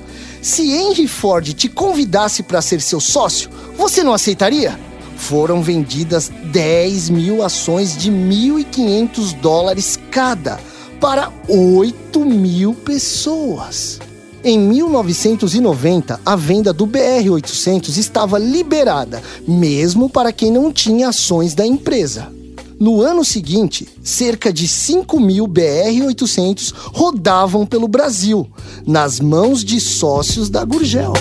[0.42, 4.78] Se Henry Ford te convidasse para ser seu sócio, você não aceitaria?
[5.16, 10.60] Foram vendidas 10 mil ações de 1.500 dólares cada
[11.00, 13.98] para 8 mil pessoas.
[14.44, 21.66] Em 1990, a venda do BR-800 estava liberada, mesmo para quem não tinha ações da
[21.66, 22.43] empresa.
[22.84, 28.46] No ano seguinte, cerca de 5 mil BR-800 rodavam pelo Brasil,
[28.86, 31.14] nas mãos de sócios da Gurgel.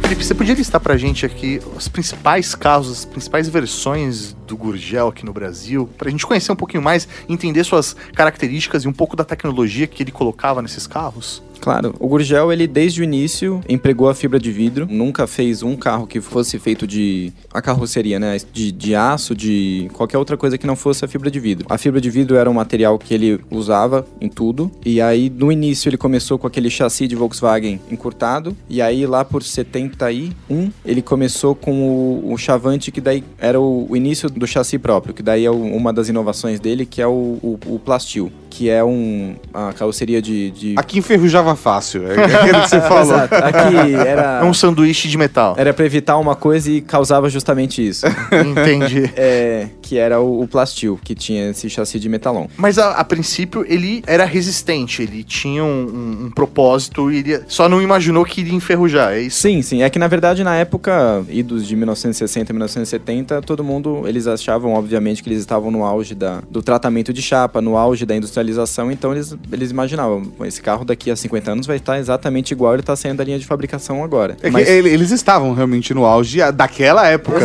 [0.00, 5.08] Felipe, você podia listar pra gente aqui os principais carros, as principais versões do Gurgel
[5.08, 9.16] aqui no Brasil, pra gente conhecer um pouquinho mais, entender suas características e um pouco
[9.16, 11.42] da tecnologia que ele colocava nesses carros?
[11.60, 15.76] Claro, o Gurgel, ele desde o início empregou a fibra de vidro, nunca fez um
[15.76, 17.32] carro que fosse feito de.
[17.52, 18.36] a carroceria, né?
[18.52, 21.66] De, de aço, de qualquer outra coisa que não fosse a fibra de vidro.
[21.68, 25.50] A fibra de vidro era um material que ele usava em tudo, e aí no
[25.50, 31.02] início ele começou com aquele chassi de Volkswagen encurtado, e aí lá por 71 ele
[31.02, 35.22] começou com o, o chavante, que daí era o, o início do chassi próprio, que
[35.22, 39.34] daí é uma das inovações dele, que é o, o, o Plastil, que é um,
[39.52, 42.06] a carroceria de- de Aqui enferrujava fácil.
[42.10, 43.02] É aquilo que você falou.
[43.14, 43.34] Exato.
[43.34, 44.40] Aqui era.
[44.40, 45.54] É um sanduíche de metal.
[45.58, 48.06] Era pra evitar uma coisa e causava justamente isso.
[48.32, 49.10] Entendi.
[49.14, 52.46] É, que era o, o Plastil, que tinha esse chassi de metalon.
[52.56, 57.40] Mas a, a princípio ele era resistente, ele tinha um, um- um propósito e ele
[57.48, 59.40] só não imaginou que iria enferrujar, é isso?
[59.40, 59.82] Sim, sim.
[59.82, 64.72] É que na verdade na época, idos de 1960 e 1970, todo mundo, eles achavam,
[64.74, 68.45] obviamente, que eles estavam no auge da, do tratamento de chapa, no auge da industrialização,
[68.92, 72.80] então eles, eles imaginavam, esse carro daqui a 50 anos vai estar exatamente igual ele
[72.80, 74.36] está saindo da linha de fabricação agora.
[74.42, 77.38] É Mas- ele- eles estavam realmente no auge a- daquela época.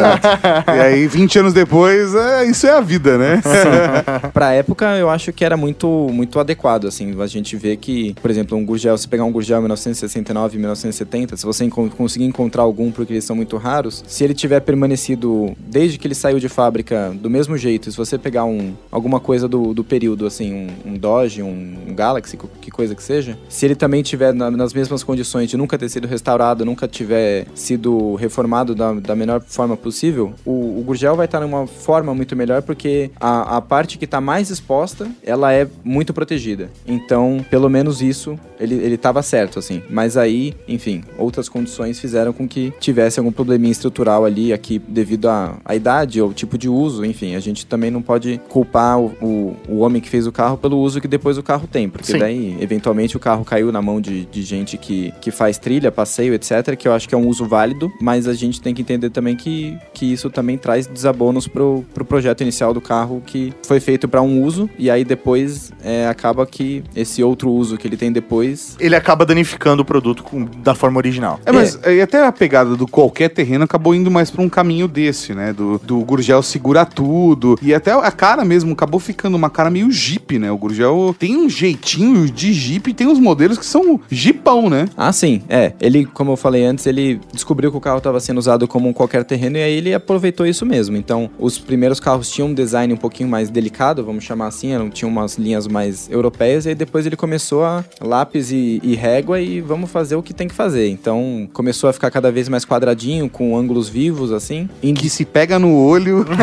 [0.68, 3.42] E aí, 20 anos depois, é, isso é a vida, né?
[4.34, 7.20] Pra época, eu acho que era muito, muito adequado, assim.
[7.22, 11.38] A gente vê que, por exemplo, um Gurgel, se pegar um Gurgel 1969 e 1970,
[11.38, 15.54] se você enco- conseguir encontrar algum, porque eles são muito raros, se ele tiver permanecido
[15.60, 19.48] desde que ele saiu de fábrica do mesmo jeito, se você pegar um, alguma coisa
[19.48, 23.76] do, do período, assim, um, um Dodge, um, Galaxy, que coisa que seja, se ele
[23.76, 28.76] também tiver na- nas mesmas condições de nunca ter sido restaurado, nunca tiver sido reformado
[28.76, 33.12] da, da melhor forma possível, o, o Gurgel vai estar numa forma muito melhor porque
[33.20, 36.70] a, a parte que está mais exposta, ela é muito protegida.
[36.88, 39.82] Então, pelo menos isso, ele, ele tava certo, assim.
[39.90, 45.28] Mas aí, enfim, outras condições fizeram com que tivesse algum probleminha estrutural ali, aqui, devido
[45.30, 47.36] à, à idade ou tipo de uso, enfim.
[47.36, 50.71] A gente também não pode culpar o, o, o homem que fez o carro pelo
[50.78, 52.20] uso que depois o carro tem, porque Sim.
[52.20, 56.34] daí, eventualmente, o carro caiu na mão de, de gente que, que faz trilha, passeio,
[56.34, 59.10] etc., que eu acho que é um uso válido, mas a gente tem que entender
[59.10, 63.80] também que, que isso também traz desabonos pro, pro projeto inicial do carro que foi
[63.80, 67.98] feito para um uso, e aí depois é, acaba que esse outro uso que ele
[67.98, 71.40] tem depois Ele acaba danificando o produto com- da forma original.
[71.46, 74.88] É, mas e até a pegada do qualquer terreno acabou indo mais pra um caminho
[74.88, 75.54] desse, né?
[75.54, 77.58] Do, do Gurgel segurar tudo.
[77.62, 80.52] E até a cara mesmo acabou ficando uma cara meio Jeep, né?
[80.52, 84.88] O Gurgel tem um jeitinho de Jeep, tem uns modelos que são Jeepão, né?
[84.96, 85.74] Ah, sim, é.
[85.82, 88.94] Ele, como eu falei antes, ele descobriu que o carro estava sendo usado como um
[88.94, 90.96] qualquer terreno e aí ele aproveitou isso mesmo.
[90.96, 94.88] Então, os primeiros carros tinham um design um pouquinho mais delicado, vamos chamar assim, eram,
[94.92, 99.42] tinham umas linhas mais europeias, e aí depois ele começou a lápis e, e régua
[99.42, 100.90] e vamos fazer o que tem que fazer.
[100.90, 104.70] Então, começou a ficar cada vez mais quadradinho, com ângulos vivos, assim.
[104.94, 106.24] Que se pega no olho.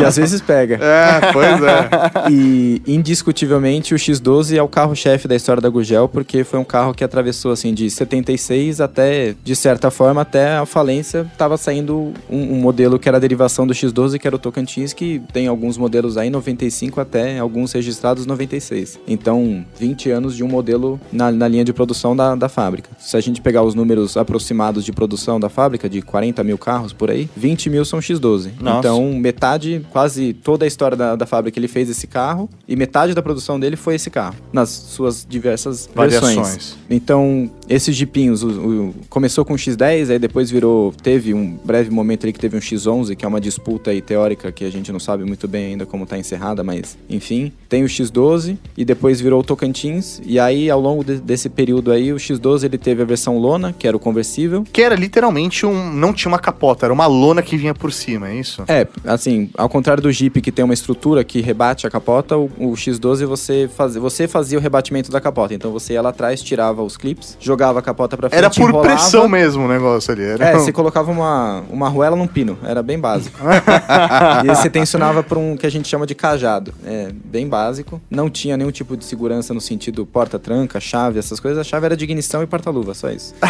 [0.00, 0.76] E às vezes pega.
[0.76, 1.79] é, pois é.
[2.30, 6.94] E indiscutivelmente o X12 é o carro-chefe da história da Gurgel, porque foi um carro
[6.94, 11.30] que atravessou assim de 76 até, de certa forma, até a falência.
[11.36, 14.92] Tava saindo um, um modelo que era a derivação do X12, que era o Tocantins,
[14.92, 18.98] que tem alguns modelos aí 95 até alguns registrados 96.
[19.06, 22.90] Então, 20 anos de um modelo na, na linha de produção da, da fábrica.
[22.98, 26.92] Se a gente pegar os números aproximados de produção da fábrica, de 40 mil carros
[26.92, 28.50] por aí, 20 mil são X12.
[28.60, 28.78] Nossa.
[28.78, 33.14] Então, metade, quase toda a história da, da fábrica ele fez esse carro e metade
[33.14, 36.34] da produção dele foi esse carro, nas suas diversas Variações.
[36.36, 36.76] versões.
[36.90, 38.44] Então, esses jipinhos,
[39.08, 42.60] começou com o X10, aí depois virou, teve um breve momento ali que teve um
[42.60, 45.86] X11, que é uma disputa aí teórica que a gente não sabe muito bem ainda
[45.86, 47.52] como tá encerrada, mas enfim.
[47.68, 51.92] Tem o X12 e depois virou o Tocantins, e aí ao longo de- desse período
[51.92, 55.64] aí, o X12 ele teve a versão lona, que era o conversível, Que era literalmente
[55.64, 55.92] um.
[55.92, 58.64] Não tinha uma capota, era uma lona que vinha por cima, é isso?
[58.66, 62.50] É, assim, ao contrário do Jeep que tem uma estrutura que rebate a capota, o,
[62.58, 65.54] o X12 você, faz, você fazia o rebatimento da capota.
[65.54, 68.62] Então você ia lá atrás, tirava os clips, jogava a capota pra frente, Era por
[68.70, 68.88] enrolava.
[68.94, 70.24] pressão mesmo o negócio ali.
[70.24, 73.38] Era É, um- você colocava uma, uma arruela num pino, era bem básico.
[74.44, 76.72] e aí você tensionava por um que a gente chama de cajado.
[76.84, 78.00] É, bem básico.
[78.10, 81.58] Não tinha nenhum tipo de segurança no sentido porta-tranca, chave, essas coisas.
[81.58, 83.34] A chave era de ignição e porta-luva, só isso.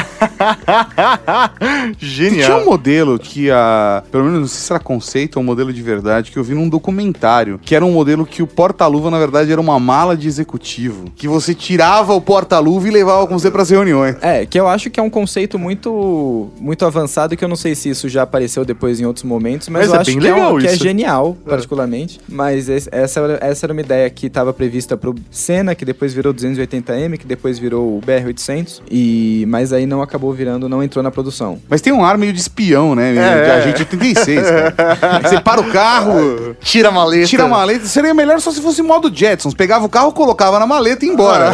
[1.98, 2.44] Genial.
[2.46, 4.02] Tinha um modelo que a.
[4.10, 6.54] Pelo menos não sei se era conceito ou um modelo de verdade, que eu vi
[6.54, 7.58] num documentário.
[7.62, 11.10] Que era um modelo que o porta-luva, na verdade, era uma mala de executivo.
[11.14, 13.99] Que você tirava o porta-luva e levava com você pras reuniões.
[14.04, 17.74] É, que eu acho que é um conceito muito muito avançado que eu não sei
[17.74, 20.26] se isso já apareceu depois em outros momentos, mas, Mas eu é acho bem que,
[20.28, 22.20] é, um- que é genial, particularmente.
[22.28, 26.12] Mas esse- essa, era- essa era uma ideia que estava prevista pro Senna, que depois
[26.12, 31.02] virou 280M, que depois virou o BR-800, e mas aí não acabou virando, não entrou
[31.02, 31.58] na produção.
[31.68, 33.10] Mas tem um ar meio de espião, né?
[33.10, 33.50] É, de é.
[33.52, 35.20] agente 86, cara.
[35.28, 37.26] Você para o carro, Tira a maleta.
[37.26, 37.84] tira a maleta.
[37.86, 39.54] Seria melhor só se fosse modo Jetsons.
[39.54, 41.52] Pegava o carro, colocava na maleta e ia embora.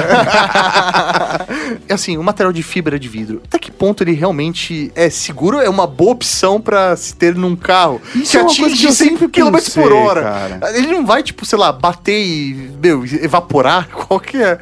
[1.88, 5.58] É assim, o material de fibra de vidro, até que ponto ele realmente é seguro?
[5.58, 8.80] É uma boa opção pra se ter num carro Isso que é uma coisa atinge
[8.82, 10.22] que eu 100 sempre km por hora.
[10.22, 10.76] cara.
[10.78, 13.88] Ele não vai, tipo, sei lá, bater e, meu, evaporar?
[14.06, 14.58] Qual que é?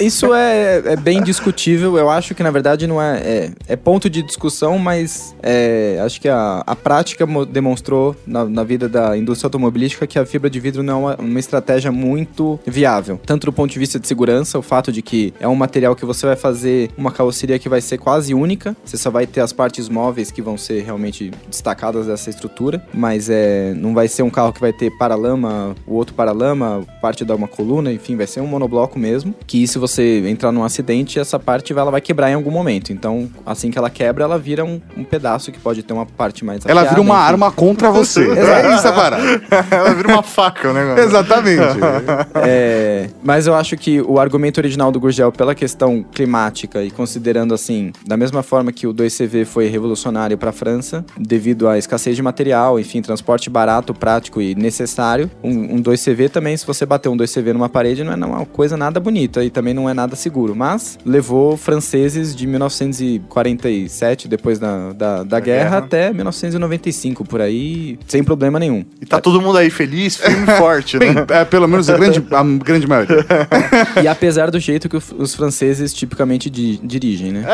[0.00, 1.96] Isso é, é bem discutível.
[1.98, 3.18] Eu acho que, na verdade, não é.
[3.22, 8.44] É, é ponto de discussão, mas é, acho que a, a prática mo- demonstrou na,
[8.44, 11.92] na vida da indústria automobilística que a fibra de vidro não é uma, uma estratégia
[11.92, 13.20] muito viável.
[13.26, 16.04] Tanto do ponto de vista de segurança, o fato de que é um material que
[16.04, 18.76] você vai fazer uma carroceria que vai ser quase única.
[18.84, 23.28] Você só vai ter as partes móveis que vão ser realmente destacadas dessa estrutura, mas
[23.30, 27.34] é, não vai ser um carro que vai ter paralama, o outro paralama, parte da
[27.34, 29.34] uma coluna, enfim, vai ser um monobloco mesmo.
[29.46, 32.92] Que se você entrar num acidente, essa parte ela vai quebrar em algum momento.
[32.92, 36.44] Então, assim que ela quebra, ela vira um, um pedaço que pode ter uma parte
[36.44, 37.32] mais Ela afiada, vira uma enfim.
[37.32, 38.22] arma contra você.
[38.30, 39.22] é isso a parada.
[39.70, 41.04] Ela vira uma faca, o negócio.
[41.04, 41.62] Exatamente.
[42.44, 47.54] É, mas eu acho que o argumento original do Gurgel, pela questão climática e considerando
[47.54, 52.16] assim, da mesma forma que o 2CV foi revolucionário para a França, devido à escassez
[52.16, 57.08] de material, enfim, transporte barato, prático e necessário, um, um 2CV também, se você bater
[57.08, 60.16] um 2CV numa parede, não é uma coisa nada bonita e também não é nada
[60.16, 60.54] seguro.
[60.54, 65.78] Mas levou franceses de 1947, depois da, da, da, guerra, guerra.
[65.78, 68.84] até 1995, por aí, sem problema nenhum.
[69.00, 71.26] E tá todo mundo aí feliz, firme e forte, Bem, né?
[71.30, 73.26] é, pelo menos a grande, a grande maioria.
[74.02, 77.44] E apesar do jeito que os franceses tipicamente di- dirigem, né?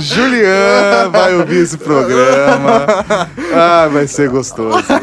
[0.00, 2.86] Julian vai ouvir esse programa.
[3.54, 4.84] Ah, vai ser gostoso.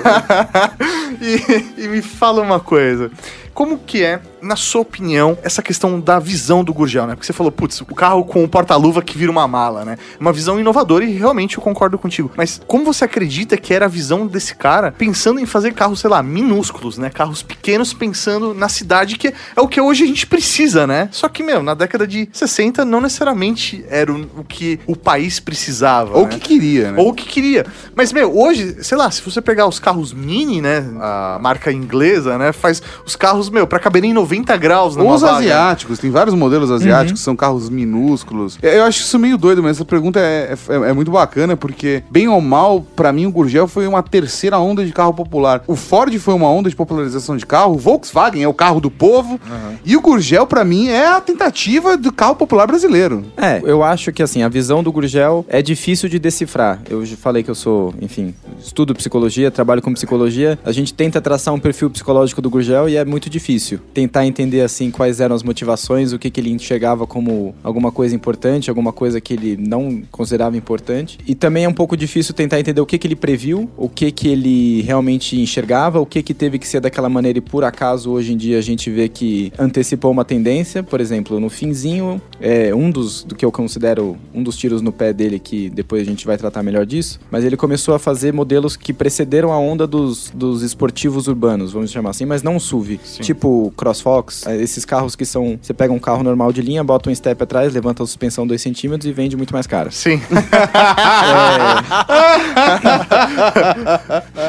[1.21, 3.11] E, e me fala uma coisa.
[3.53, 7.15] Como que é, na sua opinião, essa questão da visão do Gurgel, né?
[7.15, 9.97] Porque você falou, putz, o carro com o porta-luva que vira uma mala, né?
[10.19, 12.32] Uma visão inovadora e realmente eu concordo contigo.
[12.36, 16.10] Mas como você acredita que era a visão desse cara pensando em fazer carros, sei
[16.10, 17.10] lá, minúsculos, né?
[17.10, 21.10] Carros pequenos pensando na cidade, que é o que hoje a gente precisa, né?
[21.12, 25.39] Só que, meu, na década de 60 não necessariamente era o, o que o país
[25.39, 26.17] precisava.
[26.17, 26.30] Ou né?
[26.30, 26.99] que queria, né?
[26.99, 27.65] Ou o que queria.
[27.95, 30.86] Mas, meu, hoje, sei lá, se você pegar os carros Mini, né?
[30.99, 32.52] A marca inglesa, né?
[32.52, 35.37] Faz os carros, meu, pra caberem 90 90 graus numa os vaga.
[35.37, 38.57] asiáticos, tem vários modelos asiáticos, são carros minúsculos.
[38.61, 42.27] Eu acho isso meio doido, mas essa pergunta é, é- é muito bacana, porque, bem
[42.27, 45.63] ou mal, pra mim o Gurgel foi uma terceira onda de carro popular.
[45.67, 48.91] O Ford foi uma onda de popularização de carro, o Volkswagen é o carro do
[48.91, 49.39] povo,
[49.83, 53.25] e o Gurgel, pra mim, é a tentativa do carro popular brasileiro.
[53.37, 56.79] É, eu acho que assim, a visão do Gurgel é difícil de decifrar.
[56.89, 60.59] Eu já falei que eu sou, enfim, estudo psicologia, trabalho com psicologia.
[60.63, 63.79] A gente tenta traçar um perfil psicológico do Gurgel e é muito difícil.
[63.93, 68.15] Tentar entender assim quais eram as motivações, o que, que ele enxergava como alguma coisa
[68.15, 71.17] importante, alguma coisa que ele não considerava importante.
[71.27, 74.12] E também é um pouco difícil tentar entender o que, que ele previu, o que,
[74.12, 78.12] que ele realmente enxergava, o que, que teve que ser daquela maneira e por acaso
[78.12, 80.84] hoje em dia a gente vê que antecipou uma tendência.
[80.84, 84.91] Por exemplo, no finzinho, é, um dos do que eu considero um dos tiros no
[84.91, 88.34] pé dele, que depois a gente vai tratar melhor disso, mas ele começou a fazer
[88.34, 92.99] modelos que precederam a onda dos, dos esportivos urbanos, vamos chamar assim, mas não SUV.
[93.22, 94.09] Tipo CrossFox,
[94.45, 95.60] é, esses carros que são.
[95.62, 98.62] Você pega um carro normal de linha, bota um step atrás, levanta a suspensão 2
[98.62, 99.91] centímetros e vende muito mais caro.
[99.91, 100.22] Sim.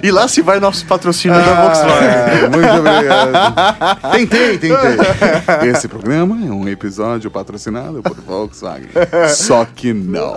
[0.03, 2.09] É, e lá se vai nosso patrocínio da Volkswagen.
[2.09, 4.13] É, muito obrigado.
[4.13, 4.97] tentei, tentei.
[5.71, 8.91] Esse programa é um episódio patrocinado por Volkswagen.
[9.29, 10.35] Só que não.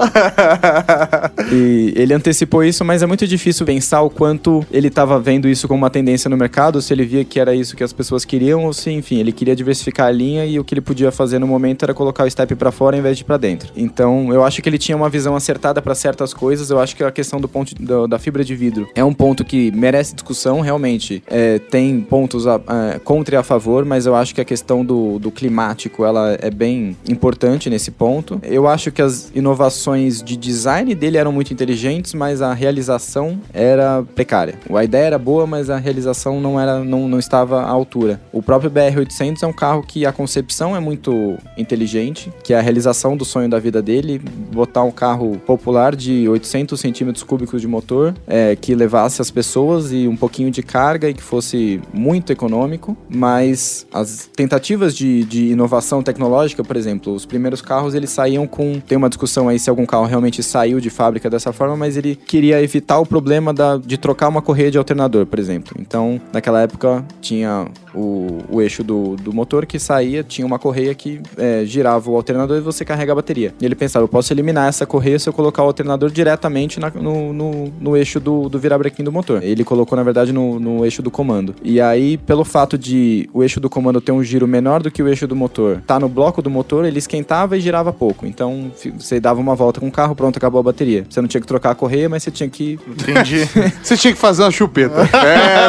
[1.52, 5.68] E ele antecipou isso, mas é muito difícil pensar o quanto ele estava vendo isso
[5.68, 8.66] como uma tendência no mercado, se ele via que era isso que as pessoas queriam,
[8.66, 11.48] ou se, enfim, ele queria diversificar a linha e o que ele podia fazer no
[11.48, 13.72] momento era colocar o step para fora ao invés de para dentro.
[13.76, 16.70] Então, eu acho que ele tinha uma visão acertada para certas coisas.
[16.70, 19.44] Eu acho que a questão do ponto do- da fibra de vidro é um ponto
[19.44, 21.24] que merece discussão, realmente.
[21.28, 24.84] É, tem pontos a- a- contra e a favor, mas eu acho que a questão
[24.86, 28.40] do, do climático ela é bem importante nesse ponto.
[28.44, 34.04] Eu acho que as inovações de design dele eram muito inteligentes, mas a realização era
[34.16, 34.56] precária.
[34.74, 38.20] A ideia era boa, mas a realização não era não, não estava à altura.
[38.32, 38.70] O próprio
[39.04, 43.26] BR-800 é um carro que a concepção é muito inteligente, que é a realização do
[43.26, 44.20] sonho da vida dele,
[44.52, 49.92] botar um carro popular de 800 centímetros cúbicos de motor, é, que levasse as pessoas
[49.92, 55.52] e um pouquinho de carga e que fosse muito econômico, mas as tentativas de, de
[55.52, 58.80] inovação tecnológica, por exemplo, os primeiros carros eles saíam com.
[58.80, 62.16] Tem uma discussão aí se algum carro realmente saiu de fábrica dessa forma, mas ele
[62.16, 65.76] queria evitar o problema da, de trocar uma correia de alternador, por exemplo.
[65.80, 70.94] Então, naquela época, tinha o, o eixo do, do motor que saía, tinha uma correia
[70.94, 73.54] que é, girava o alternador e você carrega a bateria.
[73.62, 76.92] E ele pensava, eu posso eliminar essa correia se eu colocar o alternador diretamente na-
[76.94, 79.42] no, no, no eixo do, do virabrequim do motor.
[79.44, 81.56] Ele colocou, na verdade, no, no eixo do comando.
[81.64, 85.02] E aí, pelo fato de o eixo do comando ter um giro menor do que
[85.02, 88.26] o eixo do motor, tá no bloco do motor, ele esquentava e girava pouco.
[88.26, 91.06] Então, você dava uma volta com o carro, pronto, acabou a bateria.
[91.10, 93.48] Você não tinha que trocar a correia, mas você tinha que Entendi.
[93.84, 95.02] Você tinha que fazer uma chupeta.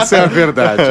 [0.00, 0.82] Essa é a verdade.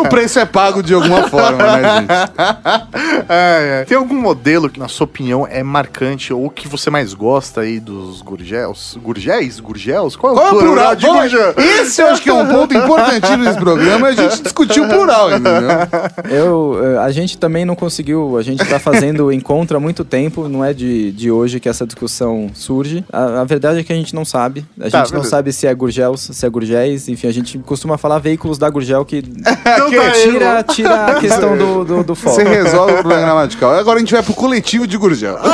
[0.00, 2.10] O preço é pago de alguma forma, né, gente?
[3.28, 3.84] É, é.
[3.84, 7.78] Tem algum modelo que, na sua opinião, é marcante ou que você mais gosta aí
[7.78, 8.98] dos gurgels?
[9.02, 9.60] Gurgéis?
[9.60, 10.16] Gurgels?
[10.16, 10.96] Qual é o Qual é o plural?
[10.96, 11.54] de Vamos- gurgel?
[11.56, 15.30] Esse eu acho que é um ponto importantíssimo desse programa, a gente discutir o plural,
[15.30, 15.50] entendeu?
[16.30, 20.48] Eu, eh, a gente também não conseguiu, a gente tá fazendo encontro há muito tempo,
[20.48, 23.04] não é de, de hoje que essa discussão surge.
[23.12, 24.64] A, a verdade é que a gente não sabe.
[24.80, 25.30] A Tá, gente não beleza.
[25.30, 29.04] sabe se é Gurgels, se é Gurgéis, enfim, a gente costuma falar veículos da Gurgel
[29.04, 32.34] que Então tá, tira, tira a questão do, do, do foco.
[32.34, 33.74] Você resolve o problema gramatical.
[33.74, 35.38] Agora a gente vai pro coletivo de Gurgel.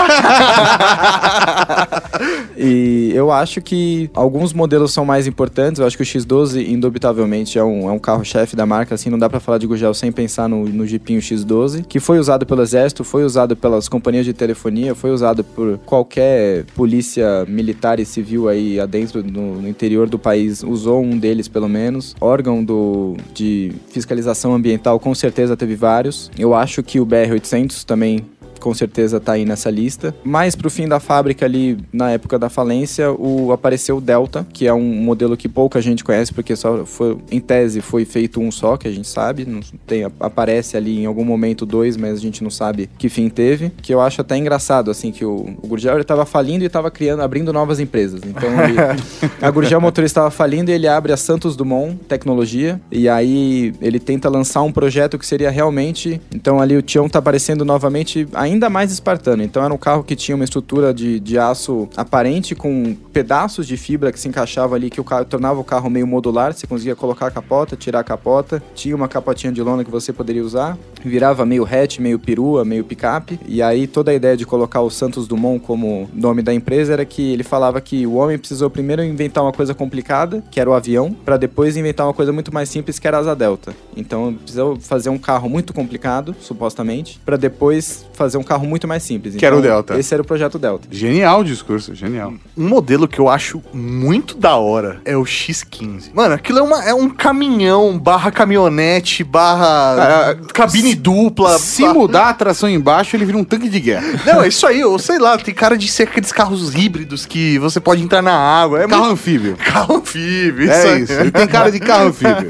[2.56, 5.78] E eu acho que alguns modelos são mais importantes.
[5.78, 8.94] Eu acho que o X12, indubitavelmente, é um, é um carro-chefe da marca.
[8.94, 12.18] Assim, não dá pra falar de Gurgel sem pensar no, no Jeepinho X12, que foi
[12.18, 18.00] usado pelo Exército, foi usado pelas companhias de telefonia, foi usado por qualquer polícia militar
[18.00, 22.16] e civil aí adentro, no, no interior do país, usou um deles pelo menos.
[22.20, 26.30] Órgão do, de fiscalização ambiental, com certeza teve vários.
[26.38, 28.24] Eu acho que o BR-800 também
[28.60, 30.14] com certeza tá aí nessa lista.
[30.24, 34.66] Mais pro fim da fábrica ali, na época da falência, o apareceu o Delta, que
[34.66, 38.50] é um modelo que pouca gente conhece, porque só foi, em tese foi feito um
[38.50, 42.20] só, que a gente sabe, não tem, aparece ali em algum momento dois, mas a
[42.20, 45.66] gente não sabe que fim teve, que eu acho até engraçado, assim, que o, o
[45.66, 48.20] Gurgel ele tava falindo e tava criando, abrindo novas empresas.
[48.24, 48.76] Então ele,
[49.40, 53.98] a Gurgel Motorista estava falindo e ele abre a Santos Dumont Tecnologia, e aí ele
[53.98, 58.55] tenta lançar um projeto que seria realmente, então ali o Tião tá aparecendo novamente, ainda
[58.56, 59.42] ainda mais espartano.
[59.42, 63.76] Então era um carro que tinha uma estrutura de, de aço aparente com pedaços de
[63.76, 66.52] fibra que se encaixava ali, que o carro, tornava o carro meio modular.
[66.52, 70.12] Você conseguia colocar a capota, tirar a capota, tinha uma capotinha de lona que você
[70.12, 73.38] poderia usar, virava meio hatch, meio perua, meio picape.
[73.46, 77.04] E aí toda a ideia de colocar o Santos Dumont como nome da empresa era
[77.04, 80.74] que ele falava que o homem precisou primeiro inventar uma coisa complicada, que era o
[80.74, 83.74] avião, para depois inventar uma coisa muito mais simples, que era a asa delta.
[83.96, 89.02] Então precisou fazer um carro muito complicado, supostamente, para depois fazer um carro muito mais
[89.02, 89.34] simples.
[89.36, 89.98] Que era o Então, Delta.
[89.98, 90.88] Esse era o projeto Delta.
[90.90, 92.34] Genial o discurso, genial.
[92.56, 96.10] Um modelo que eu acho muito da hora é o X15.
[96.14, 101.58] Mano, aquilo é, uma, é um caminhão barra caminhonete, barra Ah, cabine dupla.
[101.58, 104.06] Se barra- mudar a tração embaixo, ele vira um tanque de guerra.
[104.26, 107.58] Não, é isso aí, eu sei lá, tem cara de ser aqueles carros híbridos que
[107.58, 108.82] você pode entrar na água.
[108.82, 109.12] É Carro muito...
[109.14, 109.56] anfíbio.
[109.64, 111.02] Carro anfíbio, É aí.
[111.02, 112.46] isso, ele tem cara de carro anfíbio.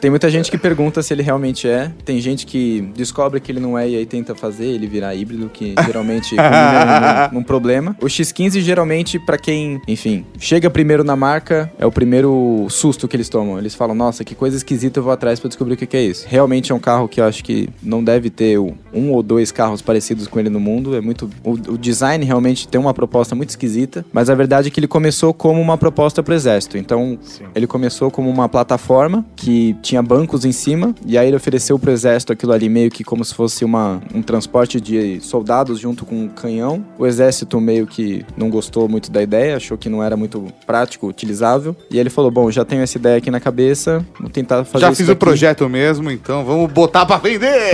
[0.00, 1.90] Tem muita gente que pergunta se ele realmente é.
[2.04, 5.48] Tem gente que descobre que ele não é e aí tenta fazer ele virar híbrido,
[5.48, 7.96] que geralmente culmina num, num problema.
[8.02, 13.16] O X15 geralmente, pra quem, enfim, chega primeiro na marca, é o primeiro susto que
[13.16, 13.58] eles tomam.
[13.58, 16.26] Eles falam, nossa, que coisa esquisita, eu vou atrás pra descobrir o que, é isso.
[16.28, 19.80] Realmente é um carro que eu acho que não deve ter um ou dois carros
[19.80, 20.96] parecidos com ele no mundo.
[20.96, 21.30] É muito.
[21.44, 24.88] O, o design realmente tem uma proposta muito esquisita, mas a verdade é que ele
[24.88, 26.76] começou como uma proposta pro exército.
[26.76, 27.18] Então,
[27.54, 31.90] ele começou como uma plataforma que tinha bancos em cima, e aí ele ofereceu pro
[31.90, 34.87] exército aquilo ali meio que como se fosse uma, um transporte de
[35.20, 36.84] soldados junto com um canhão.
[36.98, 41.06] O exército meio que não gostou muito da ideia, achou que não era muito prático,
[41.06, 41.74] utilizável.
[41.90, 44.94] E ele falou: Bom, já tenho essa ideia aqui na cabeça, vou tentar fazer Já
[44.94, 47.48] fiz o daqui." projeto mesmo, então vamos botar pra vender.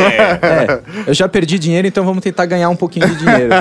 [0.45, 3.53] É, eu já perdi dinheiro, então vamos tentar ganhar um pouquinho de dinheiro.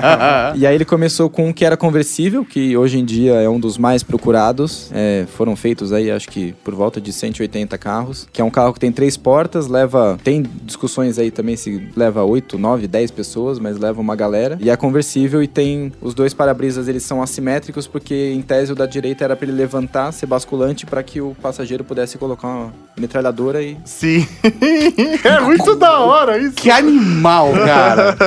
[0.54, 3.58] e aí ele começou com um que era conversível, que hoje em dia é um
[3.58, 4.90] dos mais procurados.
[4.92, 8.72] É, foram feitos aí, acho que por volta de 180 carros, que é um carro
[8.72, 10.18] que tem três portas, leva.
[10.22, 14.58] Tem discussões aí também se leva 8, 9, 10 pessoas, mas leva uma galera.
[14.60, 15.92] E é conversível e tem.
[16.00, 19.56] Os dois para-brisas eles são assimétricos, porque em tese o da direita era para ele
[19.56, 24.26] levantar, ser basculante, para que o passageiro pudesse colocar uma metralhadora e Sim.
[25.22, 26.54] é muito da hora isso.
[26.54, 28.16] que animal, cara.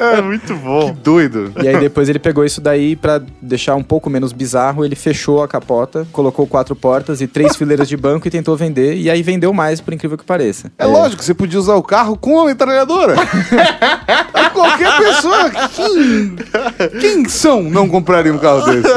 [0.00, 0.94] É muito bom.
[1.02, 1.52] Doido.
[1.62, 5.42] E aí depois ele pegou isso daí pra deixar um pouco menos bizarro, ele fechou
[5.42, 8.96] a capota, colocou quatro portas e três fileiras de banco e tentou vender.
[8.96, 10.70] E aí vendeu mais, por incrível que pareça.
[10.78, 12.99] É lógico, você podia usar o carro com a metralhadora.
[13.10, 15.50] Aí Qualquer pessoa.
[15.50, 18.88] Quem, quem são não compraria um carro desse?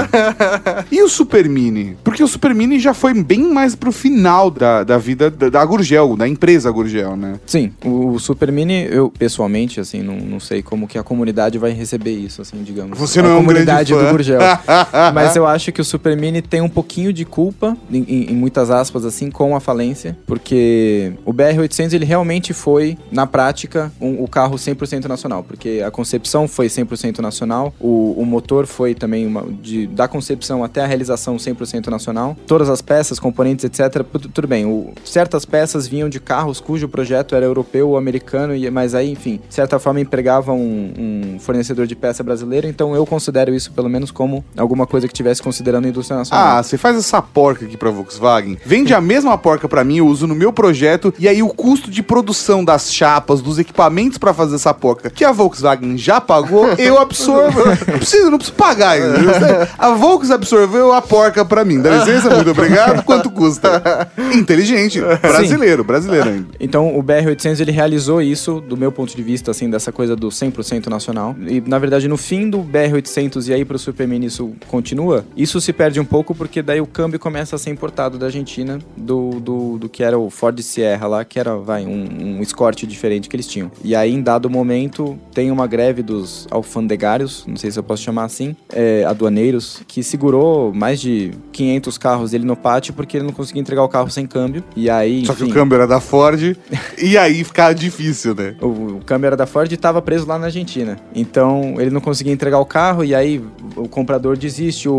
[0.92, 1.96] E o Super Mini?
[2.04, 5.66] Porque o Super Mini já foi bem mais pro final da, da vida da, da
[5.66, 7.36] Gurgel, da empresa Gurgel, né?
[7.46, 11.72] Sim, o Super Mini, eu pessoalmente, assim, não, não sei como que a comunidade vai
[11.72, 12.98] receber isso, assim, digamos.
[12.98, 14.40] Você a não é um comunidade do Gurgel.
[15.14, 18.36] Mas eu acho que o Super Mini tem um pouquinho de culpa, em, em- em
[18.36, 24.24] muitas aspas, assim, com a falência, porque o BR-800, ele realmente foi, na prática, um-
[24.24, 29.26] o carro 100% nacional, porque a concepção foi 100% nacional, o, o motor foi também,
[29.28, 34.30] uma, de, da concepção até a realização 100% nacional, todas as peças, componentes, etc., tu-
[34.30, 38.70] tudo bem, o- certas peças vinham de carros cujo projeto era europeu ou americano, e-
[38.70, 40.94] mas aí, enfim, de certa forma empregava um,
[41.36, 45.14] um fornecedor de peça brasileiro, então eu considero isso pelo menos como alguma coisa que
[45.14, 46.58] tivesse considerando a indústria nacional.
[46.58, 50.08] Ah, você faz essa porca aqui pra Volkswagen, vende a mesma porca pra mim, eu
[50.08, 53.83] uso no meu projeto, e aí o custo de produção das chapas, dos equipamentos
[54.20, 57.60] pra fazer essa porca, que a Volkswagen já pagou, eu absorvo.
[57.66, 58.98] Não preciso, não preciso pagar.
[58.98, 59.68] entendeu?
[59.78, 61.82] A Volkswagen absorveu a porca pra mim.
[61.82, 63.04] Dá licença, muito obrigado.
[63.04, 64.10] Quanto custa?
[64.34, 65.02] Inteligente.
[65.22, 66.48] Brasileiro, brasileiro ainda.
[66.60, 70.30] Então, o BR-800 ele realizou isso, do meu ponto de vista, assim, dessa coisa do
[70.30, 71.36] 100% nacional.
[71.48, 75.60] E, na verdade, no fim do BR-800 e aí pro Super Mini isso continua, isso
[75.60, 79.40] se perde um pouco porque daí o câmbio começa a ser importado da Argentina, do,
[79.40, 83.30] do, do que era o Ford Sierra lá, que era, vai, um, um escorte diferente
[83.30, 83.72] que eles tinham.
[83.84, 88.04] E aí, em dado momento, tem uma greve dos alfandegários, não sei se eu posso
[88.04, 93.26] chamar assim, é, aduaneiros, que segurou mais de 500 carros dele no pátio porque ele
[93.26, 94.64] não conseguia entregar o carro sem câmbio.
[94.76, 96.58] E aí, Só que enfim, o câmbio era da Ford,
[96.98, 98.56] e aí ficava difícil, né?
[98.62, 98.68] o,
[98.98, 100.98] o câmbio era da Ford e estava preso lá na Argentina.
[101.16, 103.42] Então ele não conseguia entregar o carro e aí
[103.76, 104.94] o comprador desiste, o,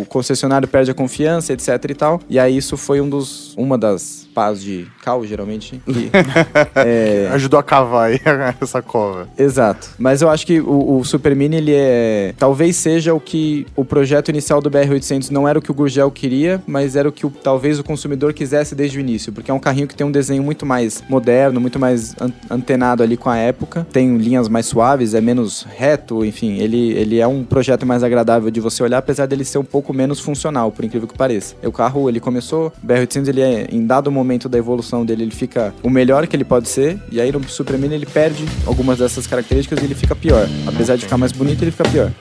[0.00, 2.20] o concessionário perde a confiança, etc e tal.
[2.28, 5.80] E aí isso foi um dos, uma das pás de cal, geralmente.
[5.84, 6.10] que-
[6.76, 8.20] é, Ajudou a cavar aí
[8.60, 9.26] essa cova.
[9.38, 9.88] Exato.
[9.98, 12.34] Mas eu acho que o, o Super Mini, ele é.
[12.38, 16.10] Talvez seja o que o projeto inicial do BR-800 não era o que o Gurgel
[16.10, 19.32] queria, mas era o que o- talvez o consumidor quisesse desde o início.
[19.32, 23.02] Porque é um carrinho que tem um desenho muito mais moderno, muito mais an- antenado
[23.02, 23.86] ali com a época.
[23.90, 26.58] Tem linhas mais suaves, é menos reto, enfim.
[26.58, 29.94] Ele, ele é um projeto mais agradável de você olhar, apesar dele ser um pouco
[29.94, 31.54] menos funcional, por incrível que pareça.
[31.64, 32.72] O carro, ele começou.
[32.82, 36.36] O BR-800, ele é, em dado momento, da evolução dele ele fica o melhor que
[36.36, 39.94] ele pode ser, e aí no Super Mini ele perde algumas dessas características e ele
[39.94, 40.48] fica pior.
[40.66, 42.12] Apesar de ficar mais bonito, ele fica pior.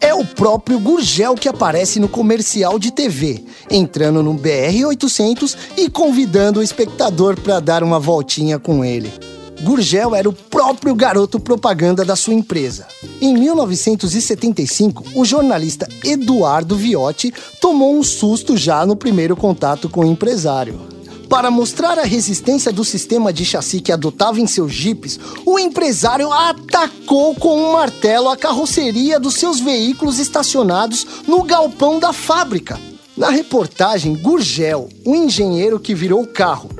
[0.00, 6.58] É o próprio Gurgel que aparece no comercial de TV, entrando no BR-800 e convidando
[6.58, 9.29] o espectador para dar uma voltinha com ele.
[9.62, 12.86] Gurgel era o próprio garoto propaganda da sua empresa.
[13.20, 20.10] Em 1975, o jornalista Eduardo Viotti tomou um susto já no primeiro contato com o
[20.10, 20.80] empresário.
[21.28, 26.32] Para mostrar a resistência do sistema de chassi que adotava em seus jipes, o empresário
[26.32, 32.80] atacou com um martelo a carroceria dos seus veículos estacionados no galpão da fábrica.
[33.16, 36.70] Na reportagem Gurgel, o engenheiro que virou o carro,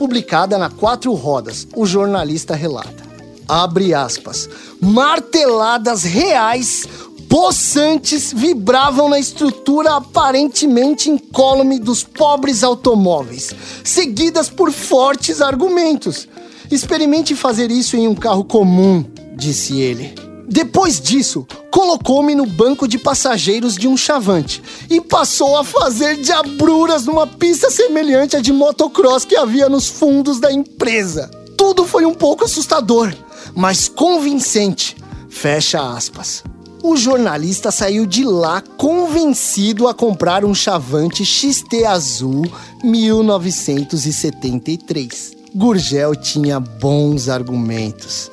[0.00, 3.04] publicada na Quatro Rodas, o jornalista relata.
[3.46, 4.48] Abre aspas.
[4.80, 6.88] Marteladas reais,
[7.28, 16.26] possantes, vibravam na estrutura aparentemente incólume dos pobres automóveis, seguidas por fortes argumentos.
[16.70, 19.04] Experimente fazer isso em um carro comum,
[19.36, 20.29] disse ele.
[20.50, 27.06] Depois disso, colocou-me no banco de passageiros de um chavante e passou a fazer diabruras
[27.06, 31.30] numa pista semelhante à de motocross que havia nos fundos da empresa.
[31.56, 33.14] Tudo foi um pouco assustador,
[33.54, 34.96] mas convincente.
[35.28, 36.42] Fecha aspas.
[36.82, 42.44] O jornalista saiu de lá convencido a comprar um Chavante XT Azul
[42.82, 45.30] 1973.
[45.54, 48.32] Gurgel tinha bons argumentos.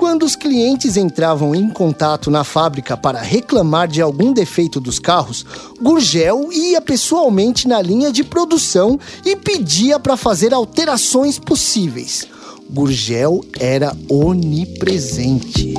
[0.00, 5.44] Quando os clientes entravam em contato na fábrica para reclamar de algum defeito dos carros,
[5.78, 12.26] Gurgel ia pessoalmente na linha de produção e pedia para fazer alterações possíveis.
[12.70, 15.74] Gurgel era onipresente.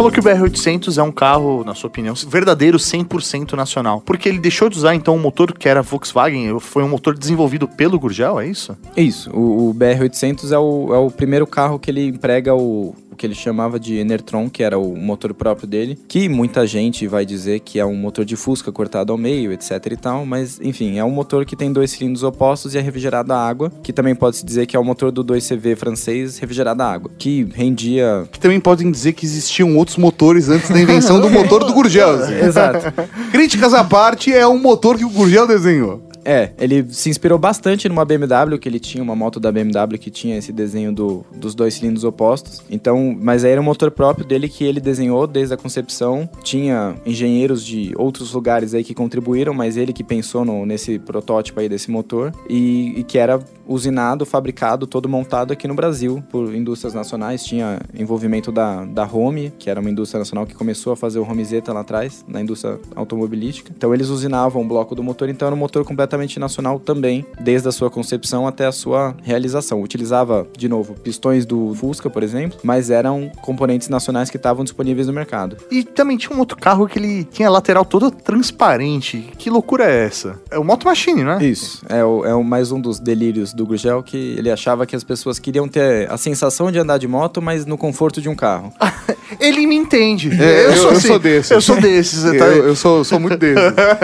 [0.00, 4.00] Falou que o BR-800 é um carro, na sua opinião, verdadeiro 100% nacional.
[4.00, 7.68] Porque ele deixou de usar, então, um motor que era Volkswagen, foi um motor desenvolvido
[7.68, 8.74] pelo Gurgel, é isso?
[8.96, 13.26] Isso, o, o BR-800 é o, é o primeiro carro que ele emprega o que
[13.26, 17.60] ele chamava de Enertron, que era o motor próprio dele, que muita gente vai dizer
[17.60, 21.04] que é um motor de Fusca cortado ao meio, etc e tal, mas enfim, é
[21.04, 24.42] um motor que tem dois cilindros opostos e é refrigerado a água, que também pode-se
[24.42, 28.26] dizer que é o motor do 2CV francês refrigerado a água, que rendia...
[28.32, 32.20] Que também podem dizer que existiam outros motores antes da invenção do motor do Gurgel.
[32.42, 32.90] Exato.
[33.30, 36.09] Críticas à parte, é um motor que o Gurgel desenhou.
[36.24, 40.10] É, ele se inspirou bastante numa BMW, que ele tinha uma moto da BMW que
[40.10, 42.62] tinha esse desenho do, dos dois cilindros opostos.
[42.70, 46.28] Então, mas aí era um motor próprio dele que ele desenhou desde a concepção.
[46.42, 51.60] Tinha engenheiros de outros lugares aí que contribuíram, mas ele que pensou no- nesse protótipo
[51.60, 53.40] aí desse motor e, e que era
[53.70, 57.44] usinado, fabricado, todo montado aqui no Brasil por indústrias nacionais.
[57.44, 61.22] Tinha envolvimento da, da Home, que era uma indústria nacional que começou a fazer o
[61.22, 63.72] Homezeta lá atrás, na indústria automobilística.
[63.74, 67.68] Então eles usinavam o bloco do motor, então era um motor completamente nacional também, desde
[67.68, 69.80] a sua concepção até a sua realização.
[69.80, 75.06] Utilizava, de novo, pistões do Fusca, por exemplo, mas eram componentes nacionais que estavam disponíveis
[75.06, 75.56] no mercado.
[75.70, 79.30] E também tinha um outro carro que ele tinha a lateral toda transparente.
[79.38, 80.40] Que loucura é essa?
[80.50, 81.38] É o Moto Machine, né?
[81.44, 84.96] Isso, é, o, é o mais um dos delírios do Gurgel, que ele achava que
[84.96, 88.34] as pessoas queriam ter a sensação de andar de moto, mas no conforto de um
[88.34, 88.72] carro.
[89.38, 90.28] Ele me entende.
[90.42, 91.50] É, eu- eu assim, sou desses.
[91.52, 92.24] Eu sou desses.
[92.36, 92.46] Tá...
[92.46, 93.62] Eu, eu sou, sou muito desses.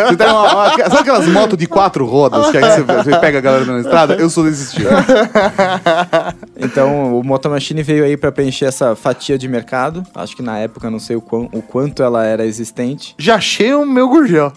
[0.09, 3.38] Você tem uma- uma- sabe aquelas motos de quatro rodas que aí você, você pega
[3.38, 4.14] a galera na estrada?
[4.14, 4.90] Eu sou desse estilo.
[6.59, 10.02] Então, o Moto Machine veio aí para preencher essa fatia de mercado.
[10.14, 13.14] Acho que na época, não sei o, quão- o quanto ela era existente.
[13.18, 14.52] Já achei o meu Gurgel.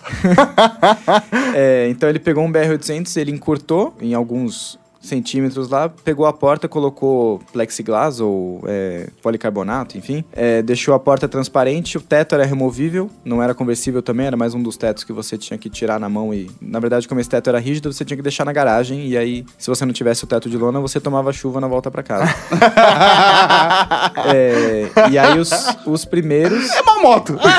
[1.54, 6.68] É, então ele pegou um BR-800, ele encurtou em alguns centímetros lá, pegou a porta,
[6.68, 10.24] colocou plexiglass ou é, policarbonato, enfim.
[10.34, 14.54] É, deixou a porta transparente, o teto era removível, não era conversível também, era mais
[14.54, 17.30] um dos tetos que você tinha que tirar na mão e, na verdade, como esse
[17.30, 20.24] teto era rígido, você tinha que deixar na garagem e aí, se você não tivesse
[20.24, 22.30] o teto de lona, você tomava chuva na volta para casa.
[24.26, 25.50] É, e aí os,
[25.86, 26.70] os primeiros...
[26.72, 27.38] É uma moto.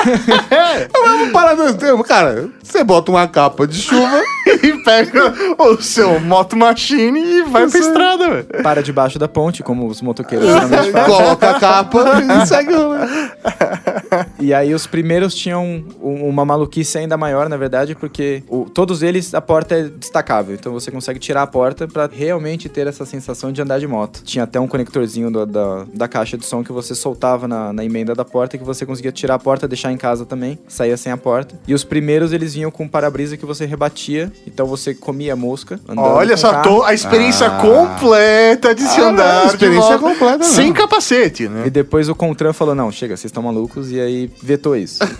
[0.51, 1.73] É uma parada.
[2.03, 4.21] Cara, você bota uma capa de chuva.
[4.63, 8.47] e pega o seu Moto Machine e vai pra estrada, velho.
[8.63, 11.05] para debaixo da ponte, como os motoqueiros geralmente fazem.
[11.15, 12.05] Coloca a capa
[12.43, 12.73] e segue.
[12.73, 12.91] o-
[14.39, 19.01] E aí os primeiros tinham um- uma maluquice ainda maior, na verdade, porque o- todos
[19.01, 20.53] eles a porta é destacável.
[20.53, 24.21] Então você consegue tirar a porta pra realmente ter essa sensação de andar de moto.
[24.23, 27.85] Tinha até um conectorzinho do- da, da caixa de som que você soltava na, na
[27.85, 31.11] emenda da porta que você conseguia tirar a porta, deixar em casa também, saía sem
[31.11, 31.55] a porta.
[31.67, 35.79] E os primeiros eles vinham com um para-brisa que você rebatia Então você comia mosca.
[35.95, 37.59] Olha só, tô- a experiência Ah.
[37.61, 39.33] completa de se Ah, andar.
[39.35, 41.63] não, de experiência volta, completa Sem capacete, né?
[41.67, 44.99] E depois o Contran falou: não, chega, vocês estão malucos, e aí vetou isso.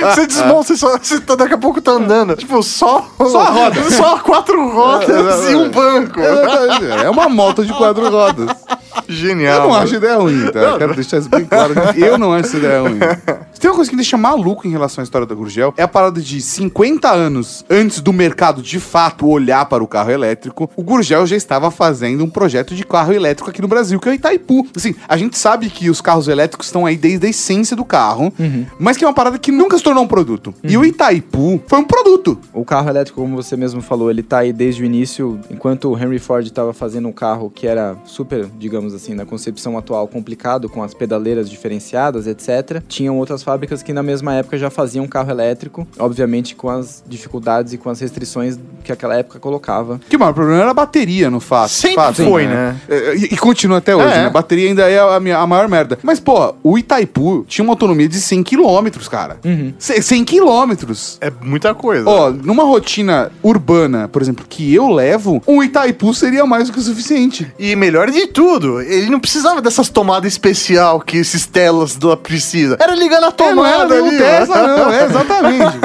[0.00, 2.36] Você desmonta, você, só, você tá- daqui a pouco tá andando.
[2.36, 3.06] Tipo, só.
[3.18, 3.82] Só a roda.
[3.90, 5.08] Só quatro rodas
[5.44, 6.20] É, é, e um banco.
[6.20, 8.50] É uma moto de quatro rodas.
[9.08, 9.62] Genial.
[9.62, 10.58] Eu não acho ideia ruim, tá?
[10.58, 11.74] Eu quero deixar isso bem claro.
[11.96, 12.98] Eu não acho ideia ruim.
[13.64, 15.88] Tem uma coisa que me deixa maluco em relação à história da Gurgel, é a
[15.88, 20.82] parada de 50 anos antes do mercado de fato olhar para o carro elétrico, o
[20.82, 24.14] Gurgel já estava fazendo um projeto de carro elétrico aqui no Brasil, que é o
[24.16, 24.66] Itaipu.
[24.76, 28.30] Assim, a gente sabe que os carros elétricos estão aí desde a essência do carro,
[28.78, 30.52] mas que é uma parada que nunca se tornou um produto.
[30.62, 32.38] E o Itaipu foi um produto.
[32.52, 35.98] O carro elétrico, como você mesmo falou, ele tá aí desde o início, enquanto o
[35.98, 40.68] Henry Ford estava fazendo um carro que era super, digamos assim, na concepção atual, complicado,
[40.68, 42.82] com as pedaleiras diferenciadas, etc.
[42.86, 47.72] Tinham outras fábricas que na mesma época já faziam carro elétrico, obviamente com as dificuldades
[47.72, 50.00] e com as restrições que aquela época colocava.
[50.08, 51.70] Que o maior problema era a bateria, no fato.
[51.70, 52.76] Sempre fato, foi, né?
[52.88, 54.18] É, E, e continua até hoje, É.
[54.22, 54.26] né?
[54.26, 55.96] A bateria ainda é a, minha- a maior merda.
[56.02, 59.38] Mas, pô, o Itaipu tinha uma autonomia de 100 km, cara.
[59.78, 61.16] C- 100 quilômetros.
[61.20, 62.08] É muita coisa.
[62.10, 66.78] Ó, numa rotina urbana, por exemplo, que eu levo, um Itaipu seria mais do que
[66.80, 67.52] o suficiente.
[67.58, 72.76] E melhor de tudo, ele não precisava dessas tomadas especial que esses telas do precisam.
[72.80, 74.18] Era ligar na É, não tomada nenhum ali.
[74.18, 75.76] Tesla, não, é exatamente.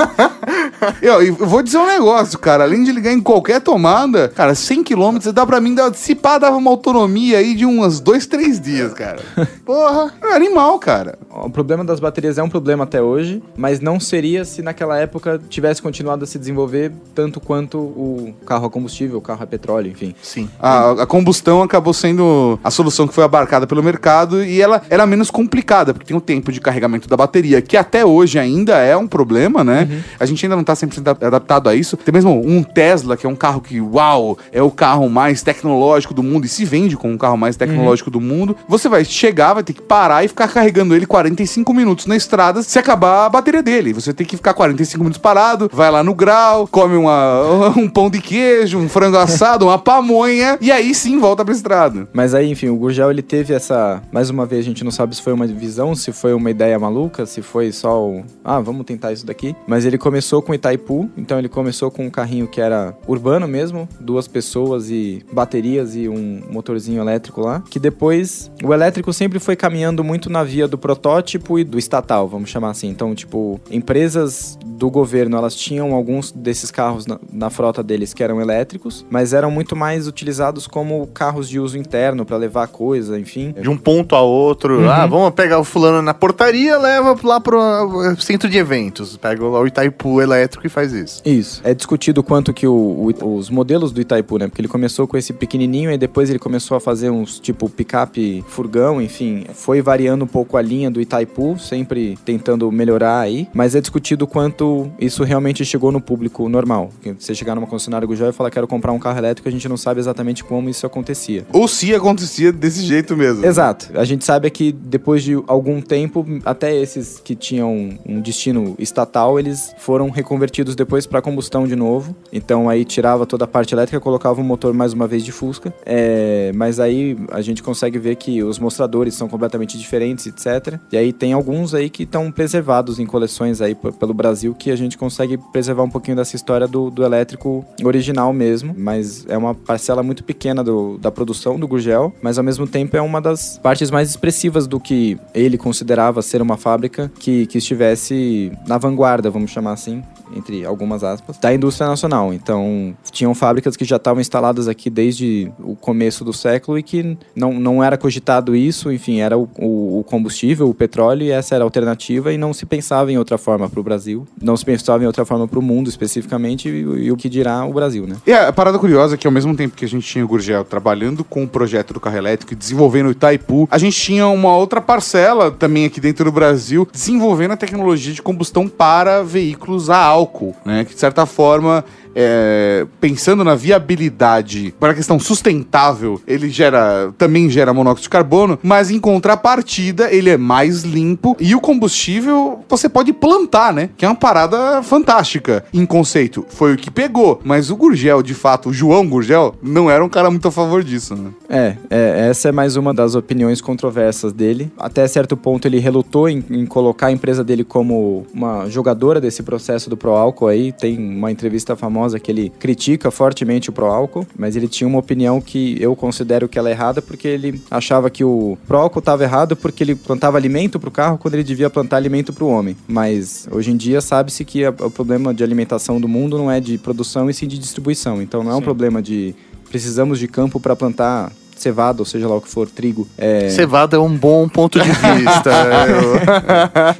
[1.01, 2.63] eu, eu vou dizer um negócio, cara.
[2.63, 6.37] Além de ligar em qualquer tomada, cara, 100 km dá pra mim, dá, se pá,
[6.37, 9.19] dava uma autonomia aí de uns 2, 3 dias, cara.
[9.65, 11.17] Porra, é animal, cara.
[11.29, 15.39] O problema das baterias é um problema até hoje, mas não seria se naquela época
[15.49, 19.91] tivesse continuado a se desenvolver tanto quanto o carro a combustível, o carro a petróleo,
[19.91, 20.15] enfim.
[20.21, 20.49] Sim.
[20.59, 25.05] A, a combustão acabou sendo a solução que foi abarcada pelo mercado e ela era
[25.05, 28.95] menos complicada, porque tem o tempo de carregamento da bateria, que até hoje ainda é
[28.95, 29.87] um problema, né?
[30.19, 31.97] A gente ainda não tá 100% adap- adaptado a isso.
[31.97, 36.13] Tem mesmo um Tesla, que é um carro que, uau, é o carro mais tecnológico
[36.13, 38.55] do mundo e se vende como um carro mais tecnológico do mundo.
[38.67, 42.61] Você vai chegar, vai ter que parar e ficar carregando ele 45 minutos na estrada
[42.63, 43.93] se acabar a bateria dele.
[43.93, 48.09] Você tem que ficar 45 minutos parado, vai lá no grau, come uma, um pão
[48.09, 52.07] de queijo, um frango assado, uma pamonha e aí sim volta pra estrada.
[52.13, 54.01] Mas aí, enfim, o Gurgel ele teve essa.
[54.11, 56.77] Mais uma vez, a gente não sabe se foi uma visão, se foi uma ideia
[56.79, 58.23] maluca, se foi só o.
[58.43, 59.55] Ah, vamos tentar isso daqui.
[59.67, 63.87] Mas ele começou com Itaipu, então ele começou com um carrinho que era urbano mesmo,
[63.99, 67.63] duas pessoas e baterias e um motorzinho elétrico lá.
[67.69, 72.27] Que depois o elétrico sempre foi caminhando muito na via do protótipo e do estatal,
[72.27, 72.87] vamos chamar assim.
[72.87, 78.23] Então, tipo, empresas do governo elas tinham alguns desses carros na, na frota deles que
[78.23, 83.19] eram elétricos, mas eram muito mais utilizados como carros de uso interno para levar coisa,
[83.19, 83.53] enfim.
[83.59, 84.79] De um ponto a outro.
[84.79, 84.89] Uhum.
[84.89, 89.17] Ah, vamos pegar o fulano na portaria, leva lá pro uh, centro de eventos.
[89.17, 91.21] Pega lá o Itaipu elétrico e faz isso.
[91.25, 91.61] Isso.
[91.63, 94.47] É discutido quanto que o- o- os modelos do Itaipu, né?
[94.47, 98.43] Porque ele começou com esse pequenininho e depois ele começou a fazer uns tipo picape
[98.47, 99.45] furgão, enfim.
[99.53, 103.47] Foi variando um pouco a linha do Itaipu, sempre tentando melhorar aí.
[103.53, 106.89] Mas é discutido quanto isso realmente chegou no público normal.
[107.17, 109.77] Você chegar numa concessionária Gujão e falar quero comprar um carro elétrico, a gente não
[109.77, 111.45] sabe exatamente como isso acontecia.
[111.53, 113.45] Ou se acontecia desse jeito mesmo.
[113.45, 113.89] Exato.
[113.95, 118.75] A gente sabe é que depois de algum tempo, até esses que tinham um destino
[118.77, 122.15] estatal, eles foram reconvertidos depois para combustão de novo.
[122.31, 125.73] Então aí tirava toda a parte elétrica, colocava o motor mais uma vez de Fusca.
[125.85, 130.77] É, mas aí a gente consegue ver que os mostradores são completamente diferentes, etc.
[130.91, 134.75] E aí tem alguns aí que estão preservados em coleções aí pelo Brasil que a
[134.75, 138.73] gente consegue preservar um pouquinho dessa história do, do elétrico original mesmo.
[138.77, 142.97] Mas é uma parcela muito pequena do- da produção do Gurgel, mas ao mesmo tempo
[142.97, 147.57] é uma das partes mais expressivas do que ele considerava ser uma fábrica que, que
[147.59, 150.03] estivesse na vanguarda, vamos chamar assim,
[150.35, 152.33] entre algumas aspas, da indústria nacional.
[152.33, 157.17] Então, tinham fábricas que já estavam instaladas aqui desde o começo do século e que
[157.35, 161.63] não, não era cogitado isso, enfim, era o, o- combustível, o petróleo, e essa era
[161.63, 165.03] a alternativa, e não se pensava em outra forma para o Brasil, não se pensava
[165.03, 168.15] em outra forma para o mundo especificamente, e, e o que dirá o Brasil, né?
[168.25, 170.63] E a parada curiosa é que ao mesmo tempo que a gente tinha o Gurgel
[170.63, 174.55] trabalhando com o projeto do carro elétrico e desenvolvendo o Itaipu, a gente tinha uma
[174.55, 179.97] outra parcela também aqui dentro do Brasil desenvolvendo a tecnologia de combustão para veículos a
[180.19, 180.85] álcool, né?
[180.85, 181.83] Que de certa forma
[182.15, 188.59] é, pensando na viabilidade para a questão sustentável, ele gera também gera monóxido de carbono,
[188.63, 193.89] mas em contrapartida ele é mais limpo e o combustível você pode plantar, né?
[193.97, 196.45] Que é uma parada fantástica em conceito.
[196.49, 200.09] Foi o que pegou, mas o Gurgel, de fato, o João Gurgel, não era um
[200.09, 201.31] cara muito a favor disso, né?
[201.49, 204.71] É, é, essa é mais uma das opiniões controversas dele.
[204.77, 209.43] Até certo ponto ele relutou em, em colocar a empresa dele como uma jogadora desse
[209.43, 210.71] processo do Pro Álcool aí.
[210.71, 214.99] Tem uma entrevista famosa famosa que ele critica fortemente o pró-álcool, mas ele tinha uma
[214.99, 219.23] opinião que eu considero que ela é errada porque ele achava que o pró-álcool estava
[219.23, 222.47] errado porque ele plantava alimento para o carro quando ele devia plantar alimento para o
[222.47, 222.75] homem.
[222.87, 226.61] Mas hoje em dia sabe-se que a, o problema de alimentação do mundo não é
[226.61, 228.21] de produção e sim de distribuição.
[228.21, 229.35] Então não é um problema de
[229.69, 231.31] precisamos de campo para plantar
[231.61, 233.07] cevada, ou seja lá o que for, trigo.
[233.17, 233.49] É...
[233.49, 235.51] Cevada é um bom ponto de vista.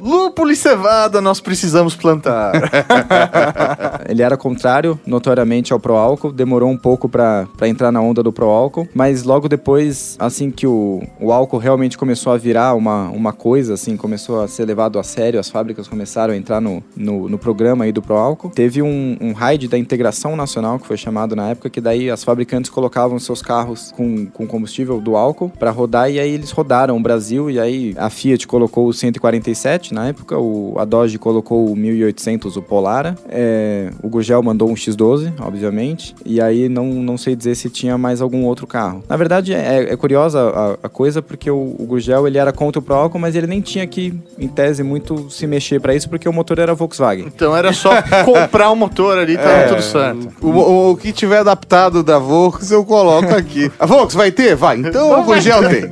[0.06, 2.52] Lúpulo e cevada nós precisamos plantar.
[4.08, 8.88] Ele era contrário, notoriamente, ao pró-álcool, demorou um pouco pra entrar na onda do pró-álcool,
[8.94, 13.74] mas logo depois, assim que o, o álcool realmente começou a virar uma, uma coisa,
[13.74, 17.38] assim, começou a ser levado a sério, as fábricas começaram a entrar no, no, no
[17.38, 21.50] programa aí do pró-álcool, teve um, um raid da integração nacional, que foi chamado na
[21.50, 26.10] época, que daí as fabricantes colocavam seus carros com, com combustível do álcool pra rodar,
[26.10, 30.38] e aí eles rodaram o Brasil, e aí a Fiat colocou o 147 na época,
[30.38, 36.14] o, a Dodge colocou o 1800, o Polara, é, o Gurgel mandou um X12, obviamente,
[36.24, 39.02] e aí não, não sei dizer se tinha mais algum outro carro.
[39.08, 42.78] Na verdade, é, é curiosa a, a coisa, porque o, o Gurgel, ele era contra
[42.78, 46.08] o Pro álcool, mas ele nem tinha que, em tese, muito se mexer pra isso,
[46.08, 47.26] porque o motor era Volkswagen.
[47.26, 47.90] Então era só
[48.24, 50.28] comprar o motor ali, tava tudo certo.
[50.40, 53.70] O, o- o que tiver adaptado da Vox, eu coloco aqui.
[53.78, 54.39] A Vox vai ter?
[54.56, 54.78] Vai.
[54.78, 55.90] Então o Gurgel tem.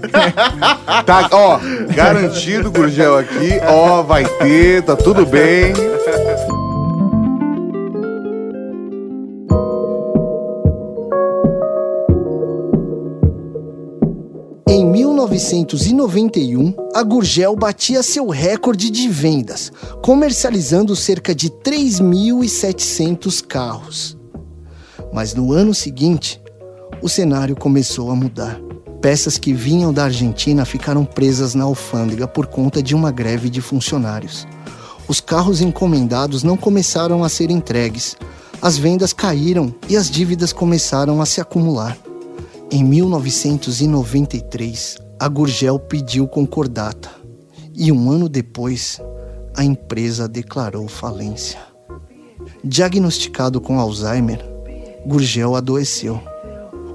[1.04, 1.58] Tá, ó,
[1.94, 3.60] garantido o Gurgel aqui.
[3.66, 5.72] Ó, vai ter, tá tudo bem.
[14.66, 19.72] Em 1991, a Gurgel batia seu recorde de vendas,
[20.02, 24.16] comercializando cerca de 3.700 carros.
[25.12, 26.40] Mas no ano seguinte,
[27.00, 28.60] o cenário começou a mudar.
[29.00, 33.60] Peças que vinham da Argentina ficaram presas na alfândega por conta de uma greve de
[33.60, 34.46] funcionários.
[35.06, 38.16] Os carros encomendados não começaram a ser entregues,
[38.60, 41.96] as vendas caíram e as dívidas começaram a se acumular.
[42.70, 47.08] Em 1993, a Gurgel pediu concordata
[47.74, 49.00] e um ano depois,
[49.56, 51.58] a empresa declarou falência.
[52.64, 54.44] Diagnosticado com Alzheimer,
[55.06, 56.20] Gurgel adoeceu.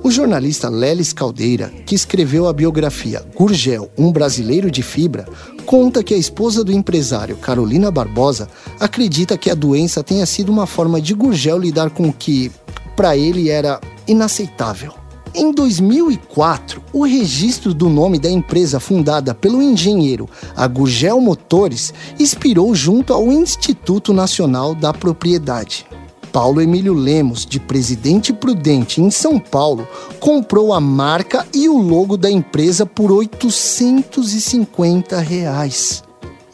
[0.03, 5.25] O jornalista Lelis Caldeira, que escreveu a biografia Gurgel, um brasileiro de fibra,
[5.65, 8.49] conta que a esposa do empresário Carolina Barbosa
[8.81, 12.51] acredita que a doença tenha sido uma forma de Gurgel lidar com o que,
[12.97, 14.93] para ele, era inaceitável.
[15.33, 23.13] Em 2004, o registro do nome da empresa fundada pelo engenheiro Agugel Motores expirou junto
[23.13, 25.85] ao Instituto Nacional da Propriedade.
[26.33, 29.87] Paulo Emílio Lemos, de Presidente Prudente, em São Paulo,
[30.19, 36.03] comprou a marca e o logo da empresa por 850 reais.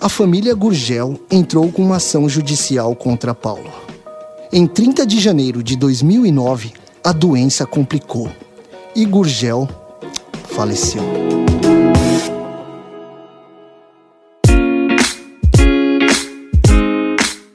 [0.01, 3.71] A família Gurgel entrou com uma ação judicial contra Paulo.
[4.51, 8.29] Em 30 de janeiro de 2009, a doença complicou
[8.93, 9.65] e Gurgel
[10.49, 11.38] faleceu.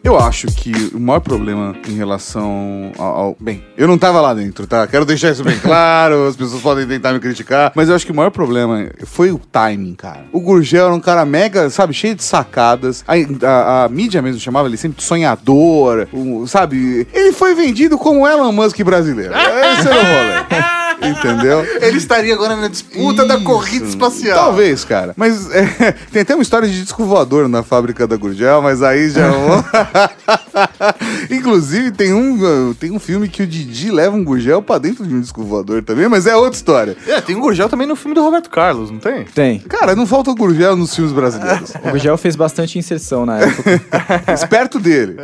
[0.05, 4.35] Eu acho que o maior problema em relação ao, ao- Bem, eu não tava lá
[4.35, 4.87] dentro, tá?
[4.87, 8.13] Quero deixar isso bem claro, as pessoas podem tentar me criticar, mas eu acho que
[8.13, 10.27] o maior problema foi o timing, cara.
[10.31, 13.03] O Gurgel era um cara mega, sabe, cheio de sacadas.
[13.09, 13.15] A,
[13.47, 17.09] a- a mídia mesmo chamava ele sempre de sonhador, o- sabe?
[17.13, 19.33] Ele foi vendido como Elon Musk brasileiro.
[19.35, 20.84] Esse era o rolê.
[21.11, 21.65] Entendeu?
[21.81, 23.45] Ele estaria agora na disputa da Isso.
[23.45, 24.39] corrida espacial.
[24.39, 25.13] Talvez, cara.
[25.17, 29.11] Mas é, tem até uma história de disco voador na fábrica da Gurgel, mas aí
[29.11, 29.31] já.
[30.55, 35.07] é Inclusive, tem um, tem um filme que o Didi leva um Gurgel pra dentro
[35.07, 36.97] de um disco voador também, mas é outra história.
[37.07, 39.25] É, tem um Gurgel também no filme do Roberto Carlos, não tem?
[39.25, 39.59] Tem.
[39.61, 41.73] Cara, não falta Gurgel nos filmes brasileiros.
[41.85, 43.81] O Gurgel fez bastante inserção na época.
[44.33, 45.17] Esperto dele.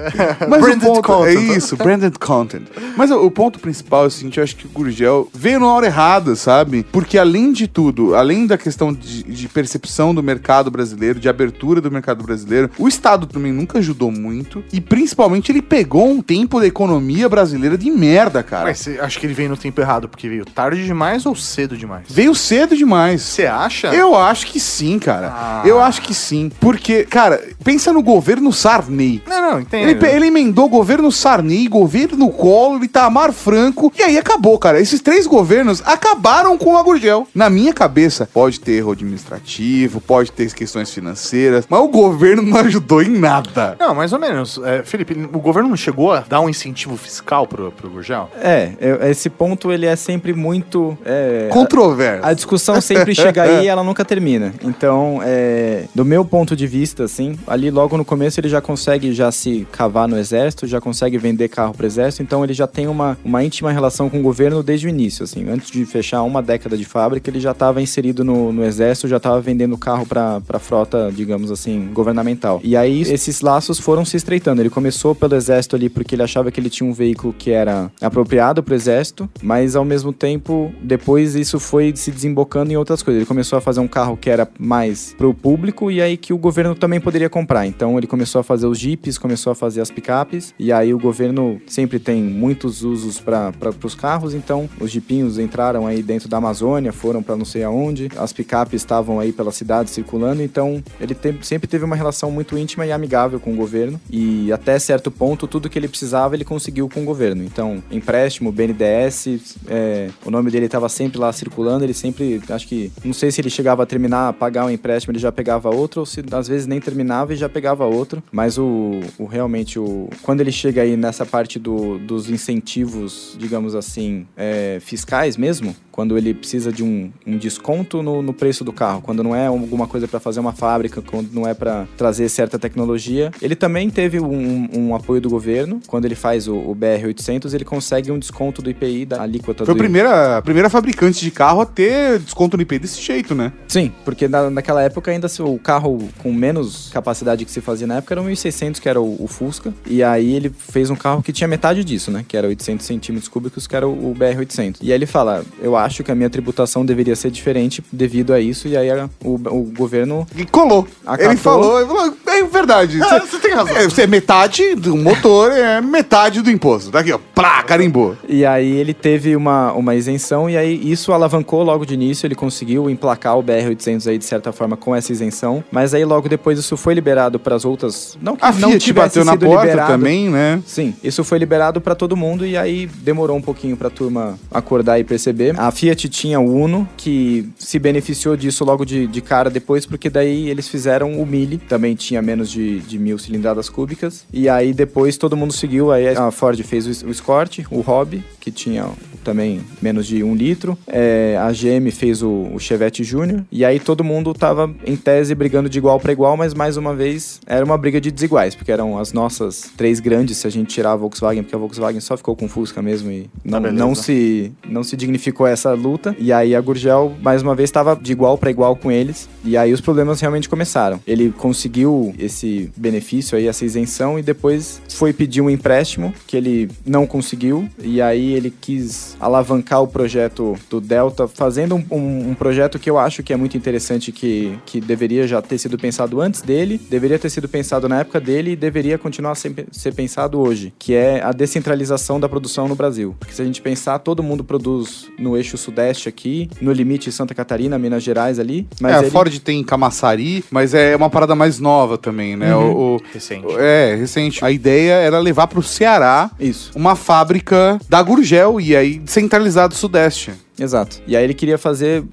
[0.48, 1.28] Mas Branded o ponto, content.
[1.28, 2.66] É isso, branded content.
[2.96, 5.66] Mas o, o ponto principal é o seguinte, eu acho que o Gurgel veio na
[5.66, 6.84] hora errada, sabe?
[6.90, 11.80] Porque além de tudo, além da questão de, de percepção do mercado brasileiro, de abertura
[11.80, 14.62] do mercado brasileiro, o Estado também nunca ajudou muito.
[14.72, 15.19] E principalmente
[15.50, 18.64] ele pegou um tempo da economia brasileira de merda, cara.
[18.64, 21.76] Mas você acha que ele veio no tempo errado porque veio tarde demais ou cedo
[21.76, 22.04] demais?
[22.08, 23.22] Veio cedo demais.
[23.22, 23.88] Você acha?
[23.88, 25.32] Eu acho que sim, cara.
[25.34, 25.62] Ah.
[25.64, 26.50] Eu acho que sim.
[26.60, 29.22] Porque, cara, pensa no governo Sarney.
[29.26, 29.88] Não, não, entendo.
[29.88, 34.80] Ele, ele emendou governo Sarney, governo Collor, Itamar Franco, e aí acabou, cara.
[34.80, 37.26] Esses três governos acabaram com a Gurgel.
[37.34, 42.58] Na minha cabeça, pode ter erro administrativo, pode ter questões financeiras, mas o governo não
[42.60, 43.76] ajudou em nada.
[43.78, 44.60] Não, mais ou menos.
[44.64, 48.30] É, Felipe, o governo não chegou a dar um incentivo fiscal pro, pro Gurgel?
[48.40, 48.72] É,
[49.10, 50.96] esse ponto ele é sempre muito.
[51.04, 52.26] é, Controverso.
[52.26, 54.52] A discussão sempre chega aí e ela nunca termina.
[54.62, 59.12] Então, é, do meu ponto de vista, assim, ali logo no começo ele já consegue
[59.12, 62.86] já se cavar no exército, já consegue vender carro para exército, então ele já tem
[62.86, 66.42] uma, uma íntima relação com o governo desde o início, assim, antes de fechar uma
[66.42, 70.40] década de fábrica, ele já estava inserido no, no exército, já estava vendendo carro para
[70.48, 72.60] a frota, digamos assim, governamental.
[72.62, 74.62] E aí esses laços foram se estreitando.
[74.62, 77.90] Ele começou pelo exército ali porque ele achava que ele tinha um veículo que era
[78.00, 83.02] apropriado para o exército, mas ao mesmo tempo, depois isso foi se desembocando em outras
[83.02, 83.20] coisas.
[83.20, 86.32] Ele começou a fazer um carro que era mais para o público e aí que
[86.32, 87.66] o governo também poderia comprar.
[87.66, 90.98] Então ele começou a fazer os jipes, começou a fazer as picapes e aí o
[90.98, 96.36] governo sempre tem muitos usos para os carros, então os jipinhos entraram aí dentro da
[96.36, 101.14] Amazônia, foram para não sei aonde, as picapes estavam aí pela cidade circulando, então ele
[101.14, 105.08] te, sempre teve uma relação muito íntima e amigável com o governo e até certo
[105.08, 107.44] ponto tudo que ele precisava ele conseguiu com o governo.
[107.44, 112.90] Então empréstimo, BNDES, é, o nome dele estava sempre lá circulando, ele sempre, acho que,
[113.04, 116.00] não sei se ele chegava a terminar, a pagar um empréstimo, ele já pegava outro,
[116.00, 120.08] ou se às vezes nem terminava e já pegava outro, mas o, o realmente, o,
[120.22, 126.16] quando ele chega aí nessa parte do, dos incentivos, digamos assim, é, fiscais mesmo, quando
[126.16, 129.86] ele precisa de um, um desconto no, no, preço do carro, quando não é alguma
[129.86, 133.30] coisa para fazer uma fábrica, quando não é para trazer certa tecnologia.
[133.42, 135.80] Ele também teve um, um, apoio do governo.
[135.86, 139.74] Quando ele faz o, o BR-800, ele consegue um desconto do IPI da alíquota Foi
[139.74, 143.34] do a primeira, a primeira fabricante de carro a ter desconto no IPI desse jeito,
[143.34, 143.52] né?
[143.68, 147.96] Sim, porque na, naquela época ainda o carro com menos capacidade que se fazia na
[147.96, 149.72] época era o 1600, que era o, o, Fusca.
[149.86, 152.24] E aí ele fez um carro que tinha metade disso, né?
[152.26, 154.78] Que era 800 centímetros cúbicos, que era o, o BR-800.
[154.80, 158.40] E aí ele fala, eu acho que a minha tributação deveria ser diferente devido a
[158.40, 160.26] isso, e aí a, o, o governo.
[160.36, 160.86] E colou.
[161.04, 161.26] Acatou.
[161.26, 163.00] Ele falou, ele falou, é verdade.
[163.02, 163.76] Ah, você, tem razão.
[163.76, 166.90] É, você é metade do motor, é metade do imposto.
[166.90, 168.16] Daqui, ó, plá, carimbou.
[168.28, 172.34] E aí ele teve uma, uma isenção, e aí isso alavancou logo de início, ele
[172.34, 176.58] conseguiu emplacar o BR-800 aí de certa forma com essa isenção, mas aí logo depois
[176.58, 178.18] isso foi liberado para as outras.
[178.20, 179.92] Não que a não Fiat bateu na porta liberado.
[179.92, 180.62] também, né?
[180.66, 184.38] Sim, isso foi liberado para todo mundo e aí demorou um pouquinho para a turma
[184.50, 185.58] acordar e perceber.
[185.58, 190.10] A Fiat tinha o Uno, que se beneficiou disso logo de, de cara depois, porque
[190.10, 194.24] daí eles fizeram o Mille, também tinha menos de, de mil cilindradas cúbicas.
[194.32, 198.24] E aí depois todo mundo seguiu, aí a Ford fez o, o Escort, o Hobby,
[198.40, 198.90] que tinha
[199.22, 200.78] também menos de um litro.
[200.86, 203.44] É, a GM fez o, o Chevette Júnior.
[203.50, 206.94] E aí todo mundo tava, em tese, brigando de igual para igual, mas mais uma
[206.94, 210.68] vez era uma briga de desiguais, porque eram as nossas três grandes, se a gente
[210.68, 213.94] tirar a Volkswagen, porque a Volkswagen só ficou com Fusca mesmo e não, tá não,
[213.94, 216.14] se, não se dignificou essa luta.
[216.18, 219.28] E aí a Gurgel, mais uma vez, estava de igual para igual com eles.
[219.44, 221.00] E aí os problemas realmente começaram.
[221.06, 226.68] Ele conseguiu esse benefício aí, essa isenção, e depois foi pedir um empréstimo que ele
[226.84, 227.68] não conseguiu.
[227.82, 232.88] E aí ele quis alavancar o projeto do Delta, fazendo um, um, um, projeto que
[232.88, 236.80] eu acho que é muito interessante, que, que deveria já ter sido pensado antes dele,
[236.90, 240.72] deveria ter sido pensado na época dele e deveria continuar a ser, ser pensado hoje,
[240.78, 243.14] que é a descentralização da produção no Brasil.
[243.18, 247.34] Porque se a gente pensar, todo mundo produz no eixo sudeste aqui, no limite Santa
[247.34, 248.66] Catarina, Minas Gerais ali.
[248.80, 249.06] Mas é, ele...
[249.08, 252.54] a Ford tem Camaçari, mas é uma parada mais nova também, né?
[252.54, 252.72] Uhum.
[252.72, 253.46] O, o, recente.
[253.58, 254.44] É, recente.
[254.44, 256.70] A ideia era levar para o Ceará Isso.
[256.74, 260.32] uma fábrica da Gurgel e aí centralizado Sudeste.
[260.60, 261.00] Exato.
[261.06, 262.04] E aí ele queria fazer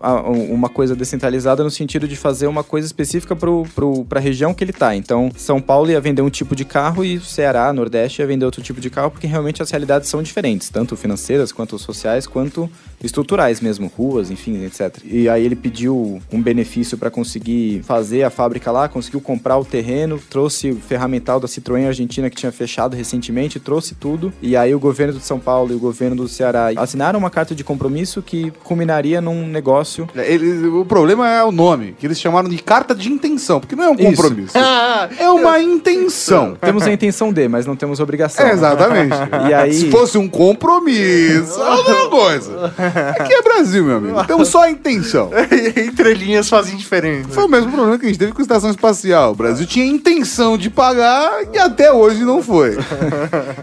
[0.50, 4.72] uma coisa descentralizada no sentido de fazer uma coisa específica para a região que ele
[4.72, 4.96] está.
[4.96, 8.62] Então, São Paulo ia vender um tipo de carro e Ceará, Nordeste, ia vender outro
[8.62, 12.70] tipo de carro, porque realmente as realidades são diferentes, tanto financeiras, quanto sociais, quanto
[13.04, 14.98] estruturais mesmo, ruas, enfim, etc.
[15.04, 19.66] E aí ele pediu um benefício para conseguir fazer a fábrica lá, conseguiu comprar o
[19.66, 24.32] terreno, trouxe o ferramental da Citroën Argentina que tinha fechado recentemente, trouxe tudo.
[24.42, 27.54] E aí o governo de São Paulo e o governo do Ceará assinaram uma carta
[27.54, 30.08] de compromisso que que culminaria num negócio.
[30.16, 33.76] É, ele, o problema é o nome, que eles chamaram de carta de intenção, porque
[33.76, 34.58] não é um compromisso.
[34.58, 36.58] é uma intenção.
[36.60, 38.46] Temos a intenção de, mas não temos obrigação.
[38.46, 39.16] É, exatamente.
[39.50, 39.74] e aí...
[39.74, 42.74] Se fosse um compromisso, é outra coisa.
[43.20, 44.26] Aqui é Brasil, meu amigo.
[44.26, 45.32] Temos só a intenção.
[45.76, 47.30] Entre linhas fazem diferença.
[47.30, 49.32] Foi o mesmo problema que a gente teve com a estação espacial.
[49.32, 52.78] O Brasil tinha intenção de pagar e até hoje não foi.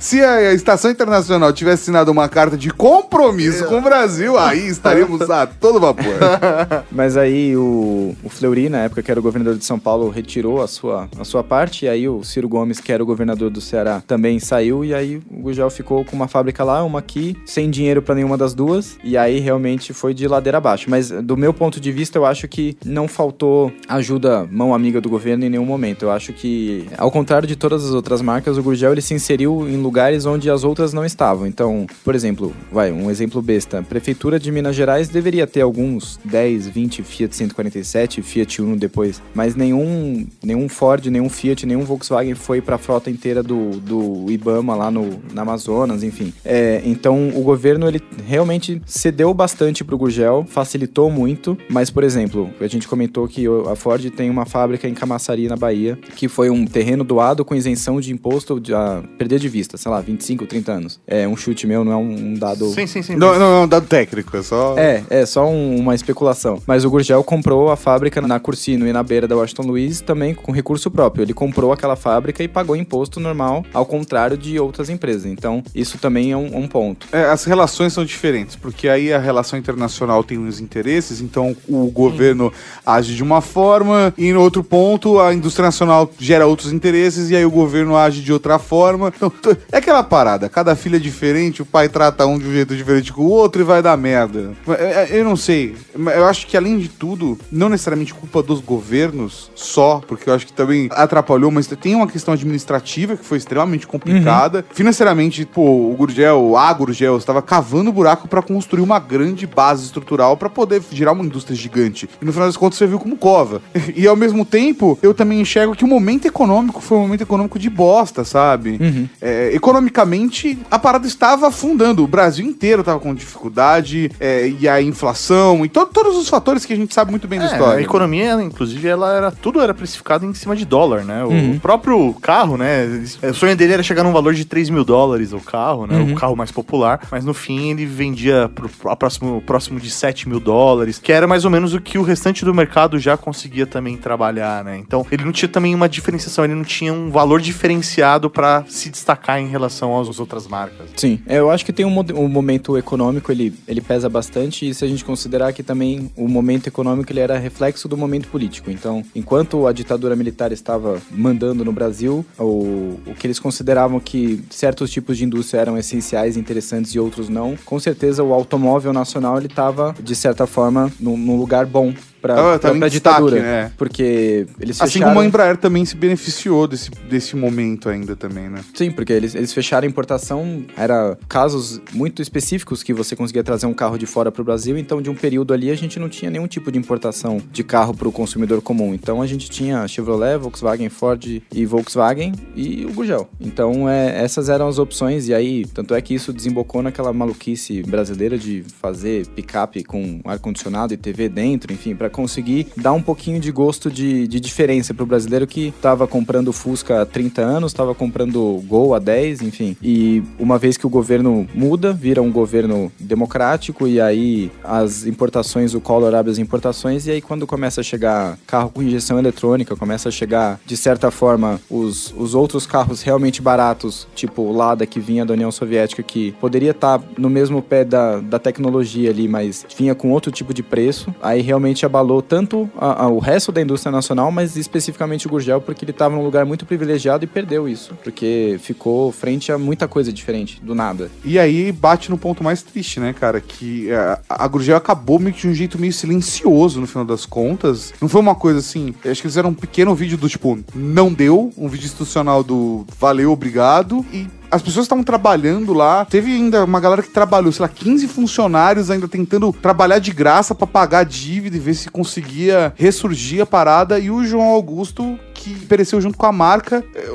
[0.01, 5.30] Se a estação internacional tivesse assinado uma carta de compromisso com o Brasil, aí estaríamos
[5.30, 6.14] a todo vapor.
[6.90, 10.62] Mas aí o, o Fleury, na época que era o governador de São Paulo, retirou
[10.62, 13.61] a sua, a sua parte, e aí o Ciro Gomes, que era o governador do
[13.61, 17.70] Ceará, também saiu, e aí o Gugel ficou com uma fábrica lá, uma aqui, sem
[17.70, 20.88] dinheiro para nenhuma das duas, e aí realmente foi de ladeira abaixo.
[20.88, 25.09] Mas do meu ponto de vista, eu acho que não faltou ajuda, mão amiga do
[25.09, 26.05] governo em nenhum momento.
[26.05, 29.68] Eu acho que, ao contrário de todas as outras marcas, o Gurgel ele se inseriu
[29.68, 31.46] em lugares onde as outras não estavam.
[31.46, 36.68] Então, por exemplo, vai, um exemplo besta, prefeitura de Minas Gerais deveria ter alguns 10,
[36.68, 42.61] 20 Fiat 147, Fiat Uno depois, mas nenhum, nenhum Ford, nenhum Fiat, nenhum Volkswagen foi
[42.61, 46.32] para a frota inteira do, do IBAMA lá no, na Amazonas, enfim.
[46.45, 52.05] É, então o governo ele realmente cedeu bastante para o Gurgel, facilitou muito, mas por
[52.05, 56.28] exemplo, a gente comentou que a Ford tem uma fábrica em Camaçari, na Bahia, que
[56.28, 60.01] foi um terreno doado com isenção de imposto de, a perder de vista, sei lá,
[60.01, 61.01] 25, 30 anos.
[61.07, 62.66] É um chute meu, não é um, um dado.
[62.70, 63.16] Sim, sim, sim.
[63.16, 64.74] Não, não, não, dado técnico, é só.
[64.78, 66.61] É, é só um- uma especulação.
[66.66, 70.35] Mas o Gurgel comprou a fábrica na Cursino e na beira da Washington Luiz também
[70.35, 71.22] com recurso próprio.
[71.22, 75.26] Ele comprou aquela fábrica e pagou imposto normal, ao contrário de outras empresas.
[75.26, 77.07] Então, isso também é um, um ponto.
[77.12, 81.87] É, as relações são diferentes, porque aí a relação internacional tem uns interesses, então o
[81.91, 82.53] governo
[82.85, 87.37] age de uma forma, e no outro ponto a indústria nacional gera outros interesses, e
[87.37, 89.12] aí o governo age de outra forma.
[89.16, 89.32] Então,
[89.70, 93.12] é aquela parada, cada filho é diferente, o pai trata um de um jeito diferente
[93.12, 94.24] com o outro e vai dar merda.
[94.68, 98.61] É, é, Eu não sei, eu acho que além de tudo, não necessariamente culpa dos
[98.61, 103.39] governos só, porque eu acho que também atrapalhou, mas tem uma questão administrativa que foi
[103.39, 104.64] extremamente complicada.
[104.72, 110.37] Financeiramente, pô, o Gurgel, a Gurgel, estava cavando buraco para construir uma grande base estrutural
[110.37, 112.09] para poder girar uma indústria gigante.
[112.20, 113.62] E no final das contas você viu como cova.
[113.97, 117.59] E ao mesmo tempo, eu também enxergo que o momento econômico foi um momento econômico
[117.59, 118.77] de bosta, sabe?
[119.20, 122.03] É, economicamente, a parada estava afundando.
[122.03, 126.64] O Brasil inteiro estava com dificuldade, é, e a inflação, e to- todos os fatores
[126.64, 127.78] que a gente sabe muito bem da É, história.
[127.78, 131.24] a economia, ela, inclusive, ela era tudo era precificado em cima de dólar, né?
[131.24, 132.84] O próprio carro, né?
[133.22, 135.98] O sonho dele era chegar num valor de 3 mil dólares o carro, né?
[136.12, 137.00] O carro mais popular.
[137.10, 141.26] Mas no fim ele vendia pro, a próximo, próximo de 7 mil dólares, que era
[141.26, 144.78] mais ou menos o que o restante do mercado já conseguia também trabalhar, né?
[144.78, 148.88] Então ele não tinha também uma diferenciação, ele não tinha um valor diferenciado para se
[148.90, 150.88] destacar em relação às outras marcas.
[150.96, 154.74] Sim, é, eu acho que tem um, um momento econômico, ele, ele pesa bastante, e
[154.74, 158.70] se a gente considerar que também o momento econômico ele era reflexo do momento político.
[158.70, 164.42] Então, enquanto a ditadura militar estava mandando no Brasil, o, o que eles consideravam que
[164.50, 169.38] certos tipos de indústria eram essenciais, interessantes e outros não, com certeza o automóvel nacional
[169.38, 171.92] ele estava, de certa forma, num, num lugar bom
[172.25, 173.39] para Ah, em a ditadura.
[173.43, 173.72] né?
[173.77, 175.12] Porque eles Assim fecharam...
[175.12, 178.64] como a Embraer também se beneficiou desse, desse momento ainda também, né?
[178.72, 183.66] Sim, porque eles, eles fecharam a importação, era casos muito específicos que você conseguia trazer
[183.66, 186.09] um carro de fora para o Brasil, então de um período ali a gente não
[186.09, 188.95] tinha nenhum tipo de importação de carro para o consumidor comum.
[188.95, 193.29] Então a gente tinha Chevrolet, Volkswagen, Ford e Volkswagen e o Gurgel.
[193.39, 197.83] Então é, essas eram as opções e aí, tanto é que isso desembocou naquela maluquice
[197.83, 203.40] brasileira de fazer picape com ar-condicionado e TV dentro, enfim, para conseguir dar um pouquinho
[203.40, 207.94] de gosto de, de diferença pro brasileiro que tava comprando Fusca há 30 anos, tava
[207.94, 209.76] comprando Gol há 10, enfim.
[209.82, 215.74] E uma vez que o governo muda, vira um governo democrático e aí as importações,
[215.74, 219.74] o Collor abre as importações e aí quando começa a chegar carro com injeção eletrônica,
[219.74, 224.86] começa a chegar, de certa forma, os, os outros carros realmente baratos, tipo o Lada
[224.86, 229.26] que vinha da União Soviética, que poderia estar no mesmo pé da, da tecnologia ali,
[229.26, 233.50] mas vinha com outro tipo de preço, aí realmente abalou tanto a- a- o resto
[233.50, 237.26] da indústria nacional, mas especificamente o Gurgel, porque ele estava num lugar muito privilegiado e
[237.26, 241.11] perdeu isso, porque ficou frente a muita coisa diferente, do nada.
[241.24, 243.40] E aí bate no ponto mais triste, né, cara?
[243.40, 247.24] Que é, a Gurgel acabou meio que de um jeito meio silencioso no final das
[247.24, 247.92] contas.
[248.00, 248.88] Não foi uma coisa assim.
[248.88, 252.84] Acho que eles fizeram um pequeno vídeo do tipo, não deu, um vídeo institucional do
[252.98, 254.05] valeu, obrigado.
[254.12, 256.05] E as pessoas estavam trabalhando lá.
[256.05, 260.55] Teve ainda uma galera que trabalhou, sei lá, 15 funcionários ainda tentando trabalhar de graça
[260.55, 263.98] pra pagar a dívida e ver se conseguia ressurgir a parada.
[263.98, 267.09] E o João Augusto, que pereceu junto com a marca, eh,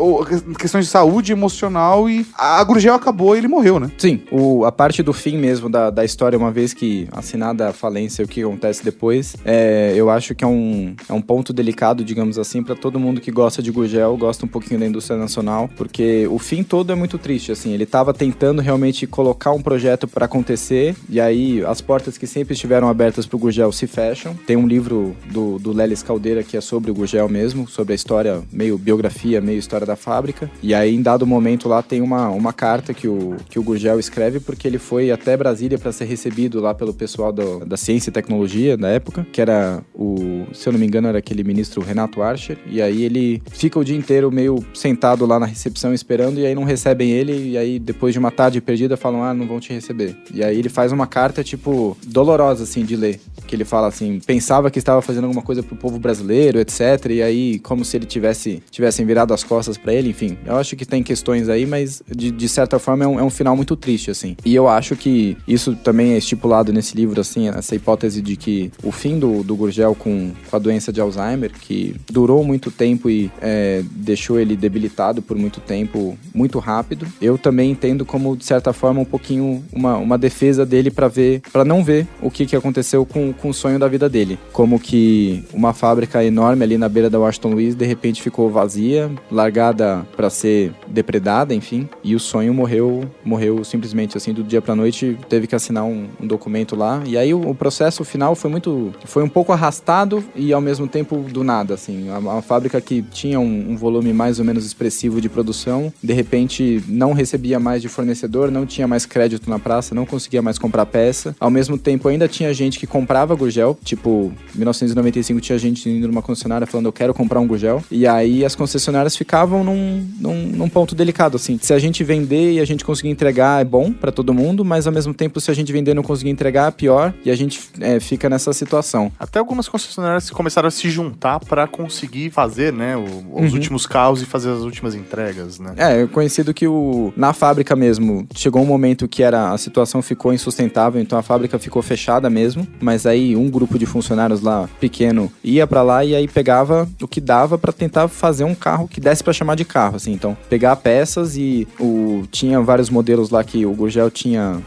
[0.58, 2.10] questões de saúde emocional.
[2.10, 3.92] E a Gurgel acabou e ele morreu, né?
[3.98, 7.74] Sim, o- a parte do fim mesmo da, da história, uma vez que assinada a
[7.74, 12.04] falência, o que acontece depois, é, eu acho que é um, é um ponto delicado,
[12.04, 15.70] digamos assim, para todo mundo que gosta de Gurgel, gosta um pouquinho da indústria nacional,
[15.76, 20.08] porque o fim todo é muito triste, assim, ele tava tentando realmente colocar um projeto
[20.08, 24.36] para acontecer, e aí as portas que sempre estiveram abertas pro Gurgel se fecham.
[24.46, 27.96] Tem um livro do, do Lelis Caldeira que é sobre o Gurgel mesmo, sobre a
[27.96, 28.19] história,
[28.52, 32.54] meio biografia, meio história da fábrica, e aí em dado momento lá tem uma, uma
[32.54, 36.60] carta que o, que o Gurgel escreve porque ele foi até Brasília para ser recebido
[36.60, 40.74] lá pelo pessoal do- da ciência e tecnologia da época, que era o, se eu
[40.74, 44.32] não me engano, era aquele ministro Renato Archer, e aí ele fica o dia inteiro
[44.32, 48.20] meio sentado lá na recepção esperando, e aí não recebem ele, e aí depois de
[48.20, 50.16] uma tarde perdida falam, ah, não vão te receber.
[50.34, 54.20] E aí ele faz uma carta, tipo, dolorosa, assim, de ler, que ele fala assim,
[54.26, 58.06] pensava que estava fazendo alguma coisa pro povo brasileiro, etc, e aí como se ele
[58.10, 60.38] tivesse, tivessem virado as costas para ele, enfim.
[60.46, 63.30] Eu acho que tem questões aí, mas de, de certa forma é um, é um,
[63.30, 64.36] final muito triste, assim.
[64.44, 68.72] E eu acho que isso também é estipulado nesse livro, assim, essa hipótese de que
[68.84, 73.10] o fim do, do Gurgel com, com a doença de Alzheimer, que durou muito tempo
[73.10, 78.46] e é, deixou ele debilitado por muito tempo, muito rápido, eu também entendo como, de
[78.46, 82.46] certa forma, um pouquinho uma, uma defesa dele para ver, para não ver o que,
[82.46, 84.40] que aconteceu com, com o sonho da vida dele.
[84.52, 89.12] Como que uma fábrica enorme ali na beira da Washington Luiz de repente ficou vazia,
[89.32, 94.76] largada para ser depredada, enfim, e o sonho morreu, morreu simplesmente assim do dia para
[94.76, 97.02] noite, teve que assinar um, um, documento lá.
[97.06, 100.88] E aí o, o, processo final foi muito, foi um pouco arrastado e ao mesmo
[100.88, 102.10] tempo do nada, assim.
[102.10, 106.14] A, a fábrica que tinha um, um volume mais ou menos expressivo de produção, de
[106.14, 110.58] repente não recebia mais de fornecedor, não tinha mais crédito na praça, não conseguia mais
[110.58, 111.36] comprar peça.
[111.40, 116.08] Ao mesmo tempo ainda tinha gente que comprava gurgel, tipo, em 1995 tinha gente indo
[116.08, 117.84] numa concessionária falando eu quero comprar um gurgel.
[117.92, 121.58] E aí as concessionárias ficavam num, num, num ponto delicado, assim.
[121.62, 124.88] Se a gente vender e a gente conseguir entregar é bom para todo mundo, mas
[124.88, 127.36] ao mesmo tempo se a gente vender e não conseguir entregar é pior e a
[127.36, 129.12] gente é, fica nessa situação.
[129.20, 133.54] Até algumas concessionárias começaram a se juntar para conseguir fazer, né, o, os uhum.
[133.54, 135.74] últimos carros e fazer as últimas entregas, né?
[135.78, 140.34] É, conhecido que o na fábrica mesmo chegou um momento que era a situação ficou
[140.34, 145.32] insustentável, então a fábrica ficou fechada mesmo, mas aí um grupo de funcionários lá pequeno
[145.44, 149.00] ia para lá e aí pegava o que dava para tentar fazer um carro que
[149.00, 150.12] desse para chamar de carro, assim.
[150.12, 154.62] Então, pegar peças e o tinha vários modelos lá que o Gurgel tinha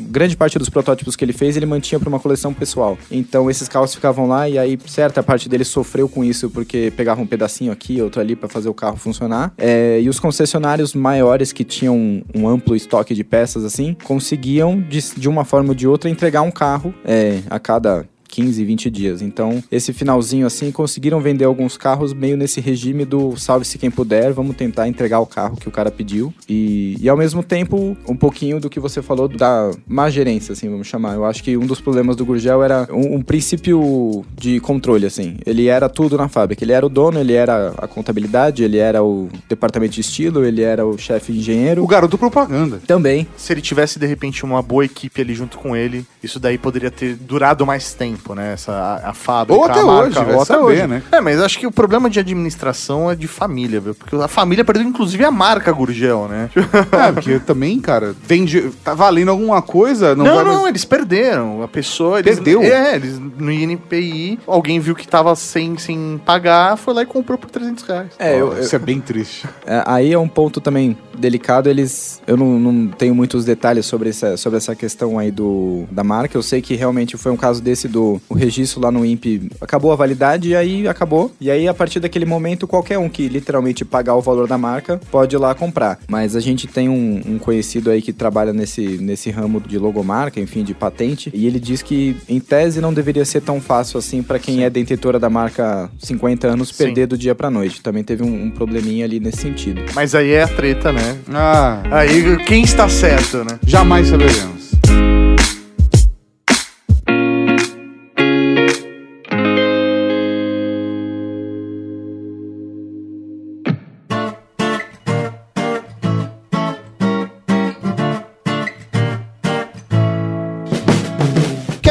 [0.00, 2.98] grande parte dos protótipos que ele fez, ele mantinha para uma coleção pessoal.
[3.10, 7.20] Então, esses carros ficavam lá e aí certa parte dele sofreu com isso porque pegava
[7.20, 9.52] um pedacinho aqui, outro ali para fazer o carro funcionar.
[9.58, 14.80] É, e os concessionários maiores que tinham um, um, amplo estoque de peças assim, conseguiam
[14.80, 18.90] de, de uma forma ou de outra entregar um carro é, a cada 15, 20
[18.90, 19.22] dias.
[19.22, 24.32] Então, esse finalzinho assim, conseguiram vender alguns carros meio nesse regime do salve-se quem puder,
[24.32, 26.32] vamos tentar entregar o carro que o cara pediu.
[26.48, 30.68] E, e ao mesmo tempo, um pouquinho do que você falou da má gerência, assim,
[30.68, 31.14] vamos chamar.
[31.14, 35.36] Eu acho que um dos problemas do Gurgel era um, um princípio de controle, assim.
[35.44, 36.62] Ele era tudo na fábrica.
[36.62, 40.62] Ele era o dono, ele era a contabilidade, ele era o departamento de estilo, ele
[40.62, 41.82] era o chefe engenheiro.
[41.82, 42.80] O garoto propaganda.
[42.86, 43.26] Também.
[43.36, 46.90] Se ele tivesse, de repente, uma boa equipe ali junto com ele, isso daí poderia
[46.90, 48.52] ter durado mais tempo tempo, né?
[48.52, 50.86] Essa, a, a fábrica, ou até a marca, hoje, ou até saber, hoje.
[50.86, 51.02] né?
[51.10, 53.94] É, mas acho que o problema de administração é de família, viu?
[53.94, 56.50] Porque a família perdeu inclusive a marca Gurgel, né?
[56.92, 60.68] é, porque também, cara, vende, tá valendo alguma coisa, não Não, não, mais...
[60.68, 61.62] eles perderam.
[61.62, 62.18] A pessoa...
[62.18, 62.62] Eles, Perdeu?
[62.62, 67.38] É, eles no INPI, alguém viu que tava sem, sem pagar, foi lá e comprou
[67.38, 68.08] por 300 reais.
[68.18, 69.48] É, eu, isso é bem triste.
[69.66, 72.20] É, aí é um ponto também delicado, eles...
[72.26, 76.36] Eu não, não tenho muitos detalhes sobre essa, sobre essa questão aí do, da marca,
[76.36, 79.92] eu sei que realmente foi um caso desse do o registro lá no INPE acabou
[79.92, 81.32] a validade e aí acabou.
[81.40, 85.00] E aí, a partir daquele momento, qualquer um que literalmente pagar o valor da marca
[85.10, 85.98] pode ir lá comprar.
[86.08, 90.40] Mas a gente tem um, um conhecido aí que trabalha nesse, nesse ramo de logomarca,
[90.40, 94.22] enfim, de patente, e ele diz que, em tese, não deveria ser tão fácil assim
[94.22, 94.62] para quem Sim.
[94.64, 97.08] é detentora da marca 50 anos perder Sim.
[97.08, 97.82] do dia para noite.
[97.82, 99.82] Também teve um, um, probleminha ali nesse sentido.
[99.94, 101.18] Mas aí é a treta, né?
[101.32, 101.82] Ah.
[101.90, 103.58] Aí quem está certo, né?
[103.66, 104.69] Jamais saberemos.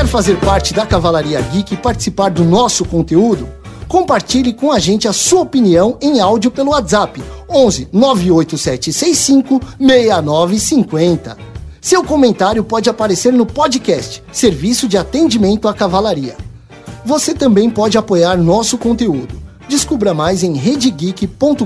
[0.10, 3.48] Fazer parte da Cavalaria Geek e participar do nosso conteúdo?
[3.88, 11.38] Compartilhe com a gente a sua opinião em áudio pelo WhatsApp 11 98765 6950.
[11.80, 16.36] Seu comentário pode aparecer no podcast Serviço de Atendimento à Cavalaria.
[17.06, 19.40] Você também pode apoiar nosso conteúdo.
[19.68, 21.66] Descubra mais em redegeek.com.br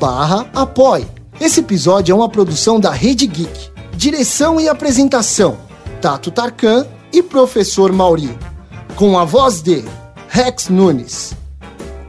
[0.00, 1.06] barra apoie.
[1.40, 3.70] Esse episódio é uma produção da Rede Geek.
[3.96, 5.67] Direção e apresentação
[6.00, 8.36] Tato Tarkan e Professor Mauri,
[8.94, 9.84] com a voz de
[10.28, 11.34] Rex Nunes.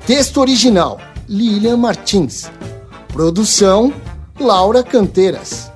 [0.06, 2.52] Texto original: Lilian Martins.
[3.12, 3.92] Produção:
[4.40, 5.72] Laura Canteiras.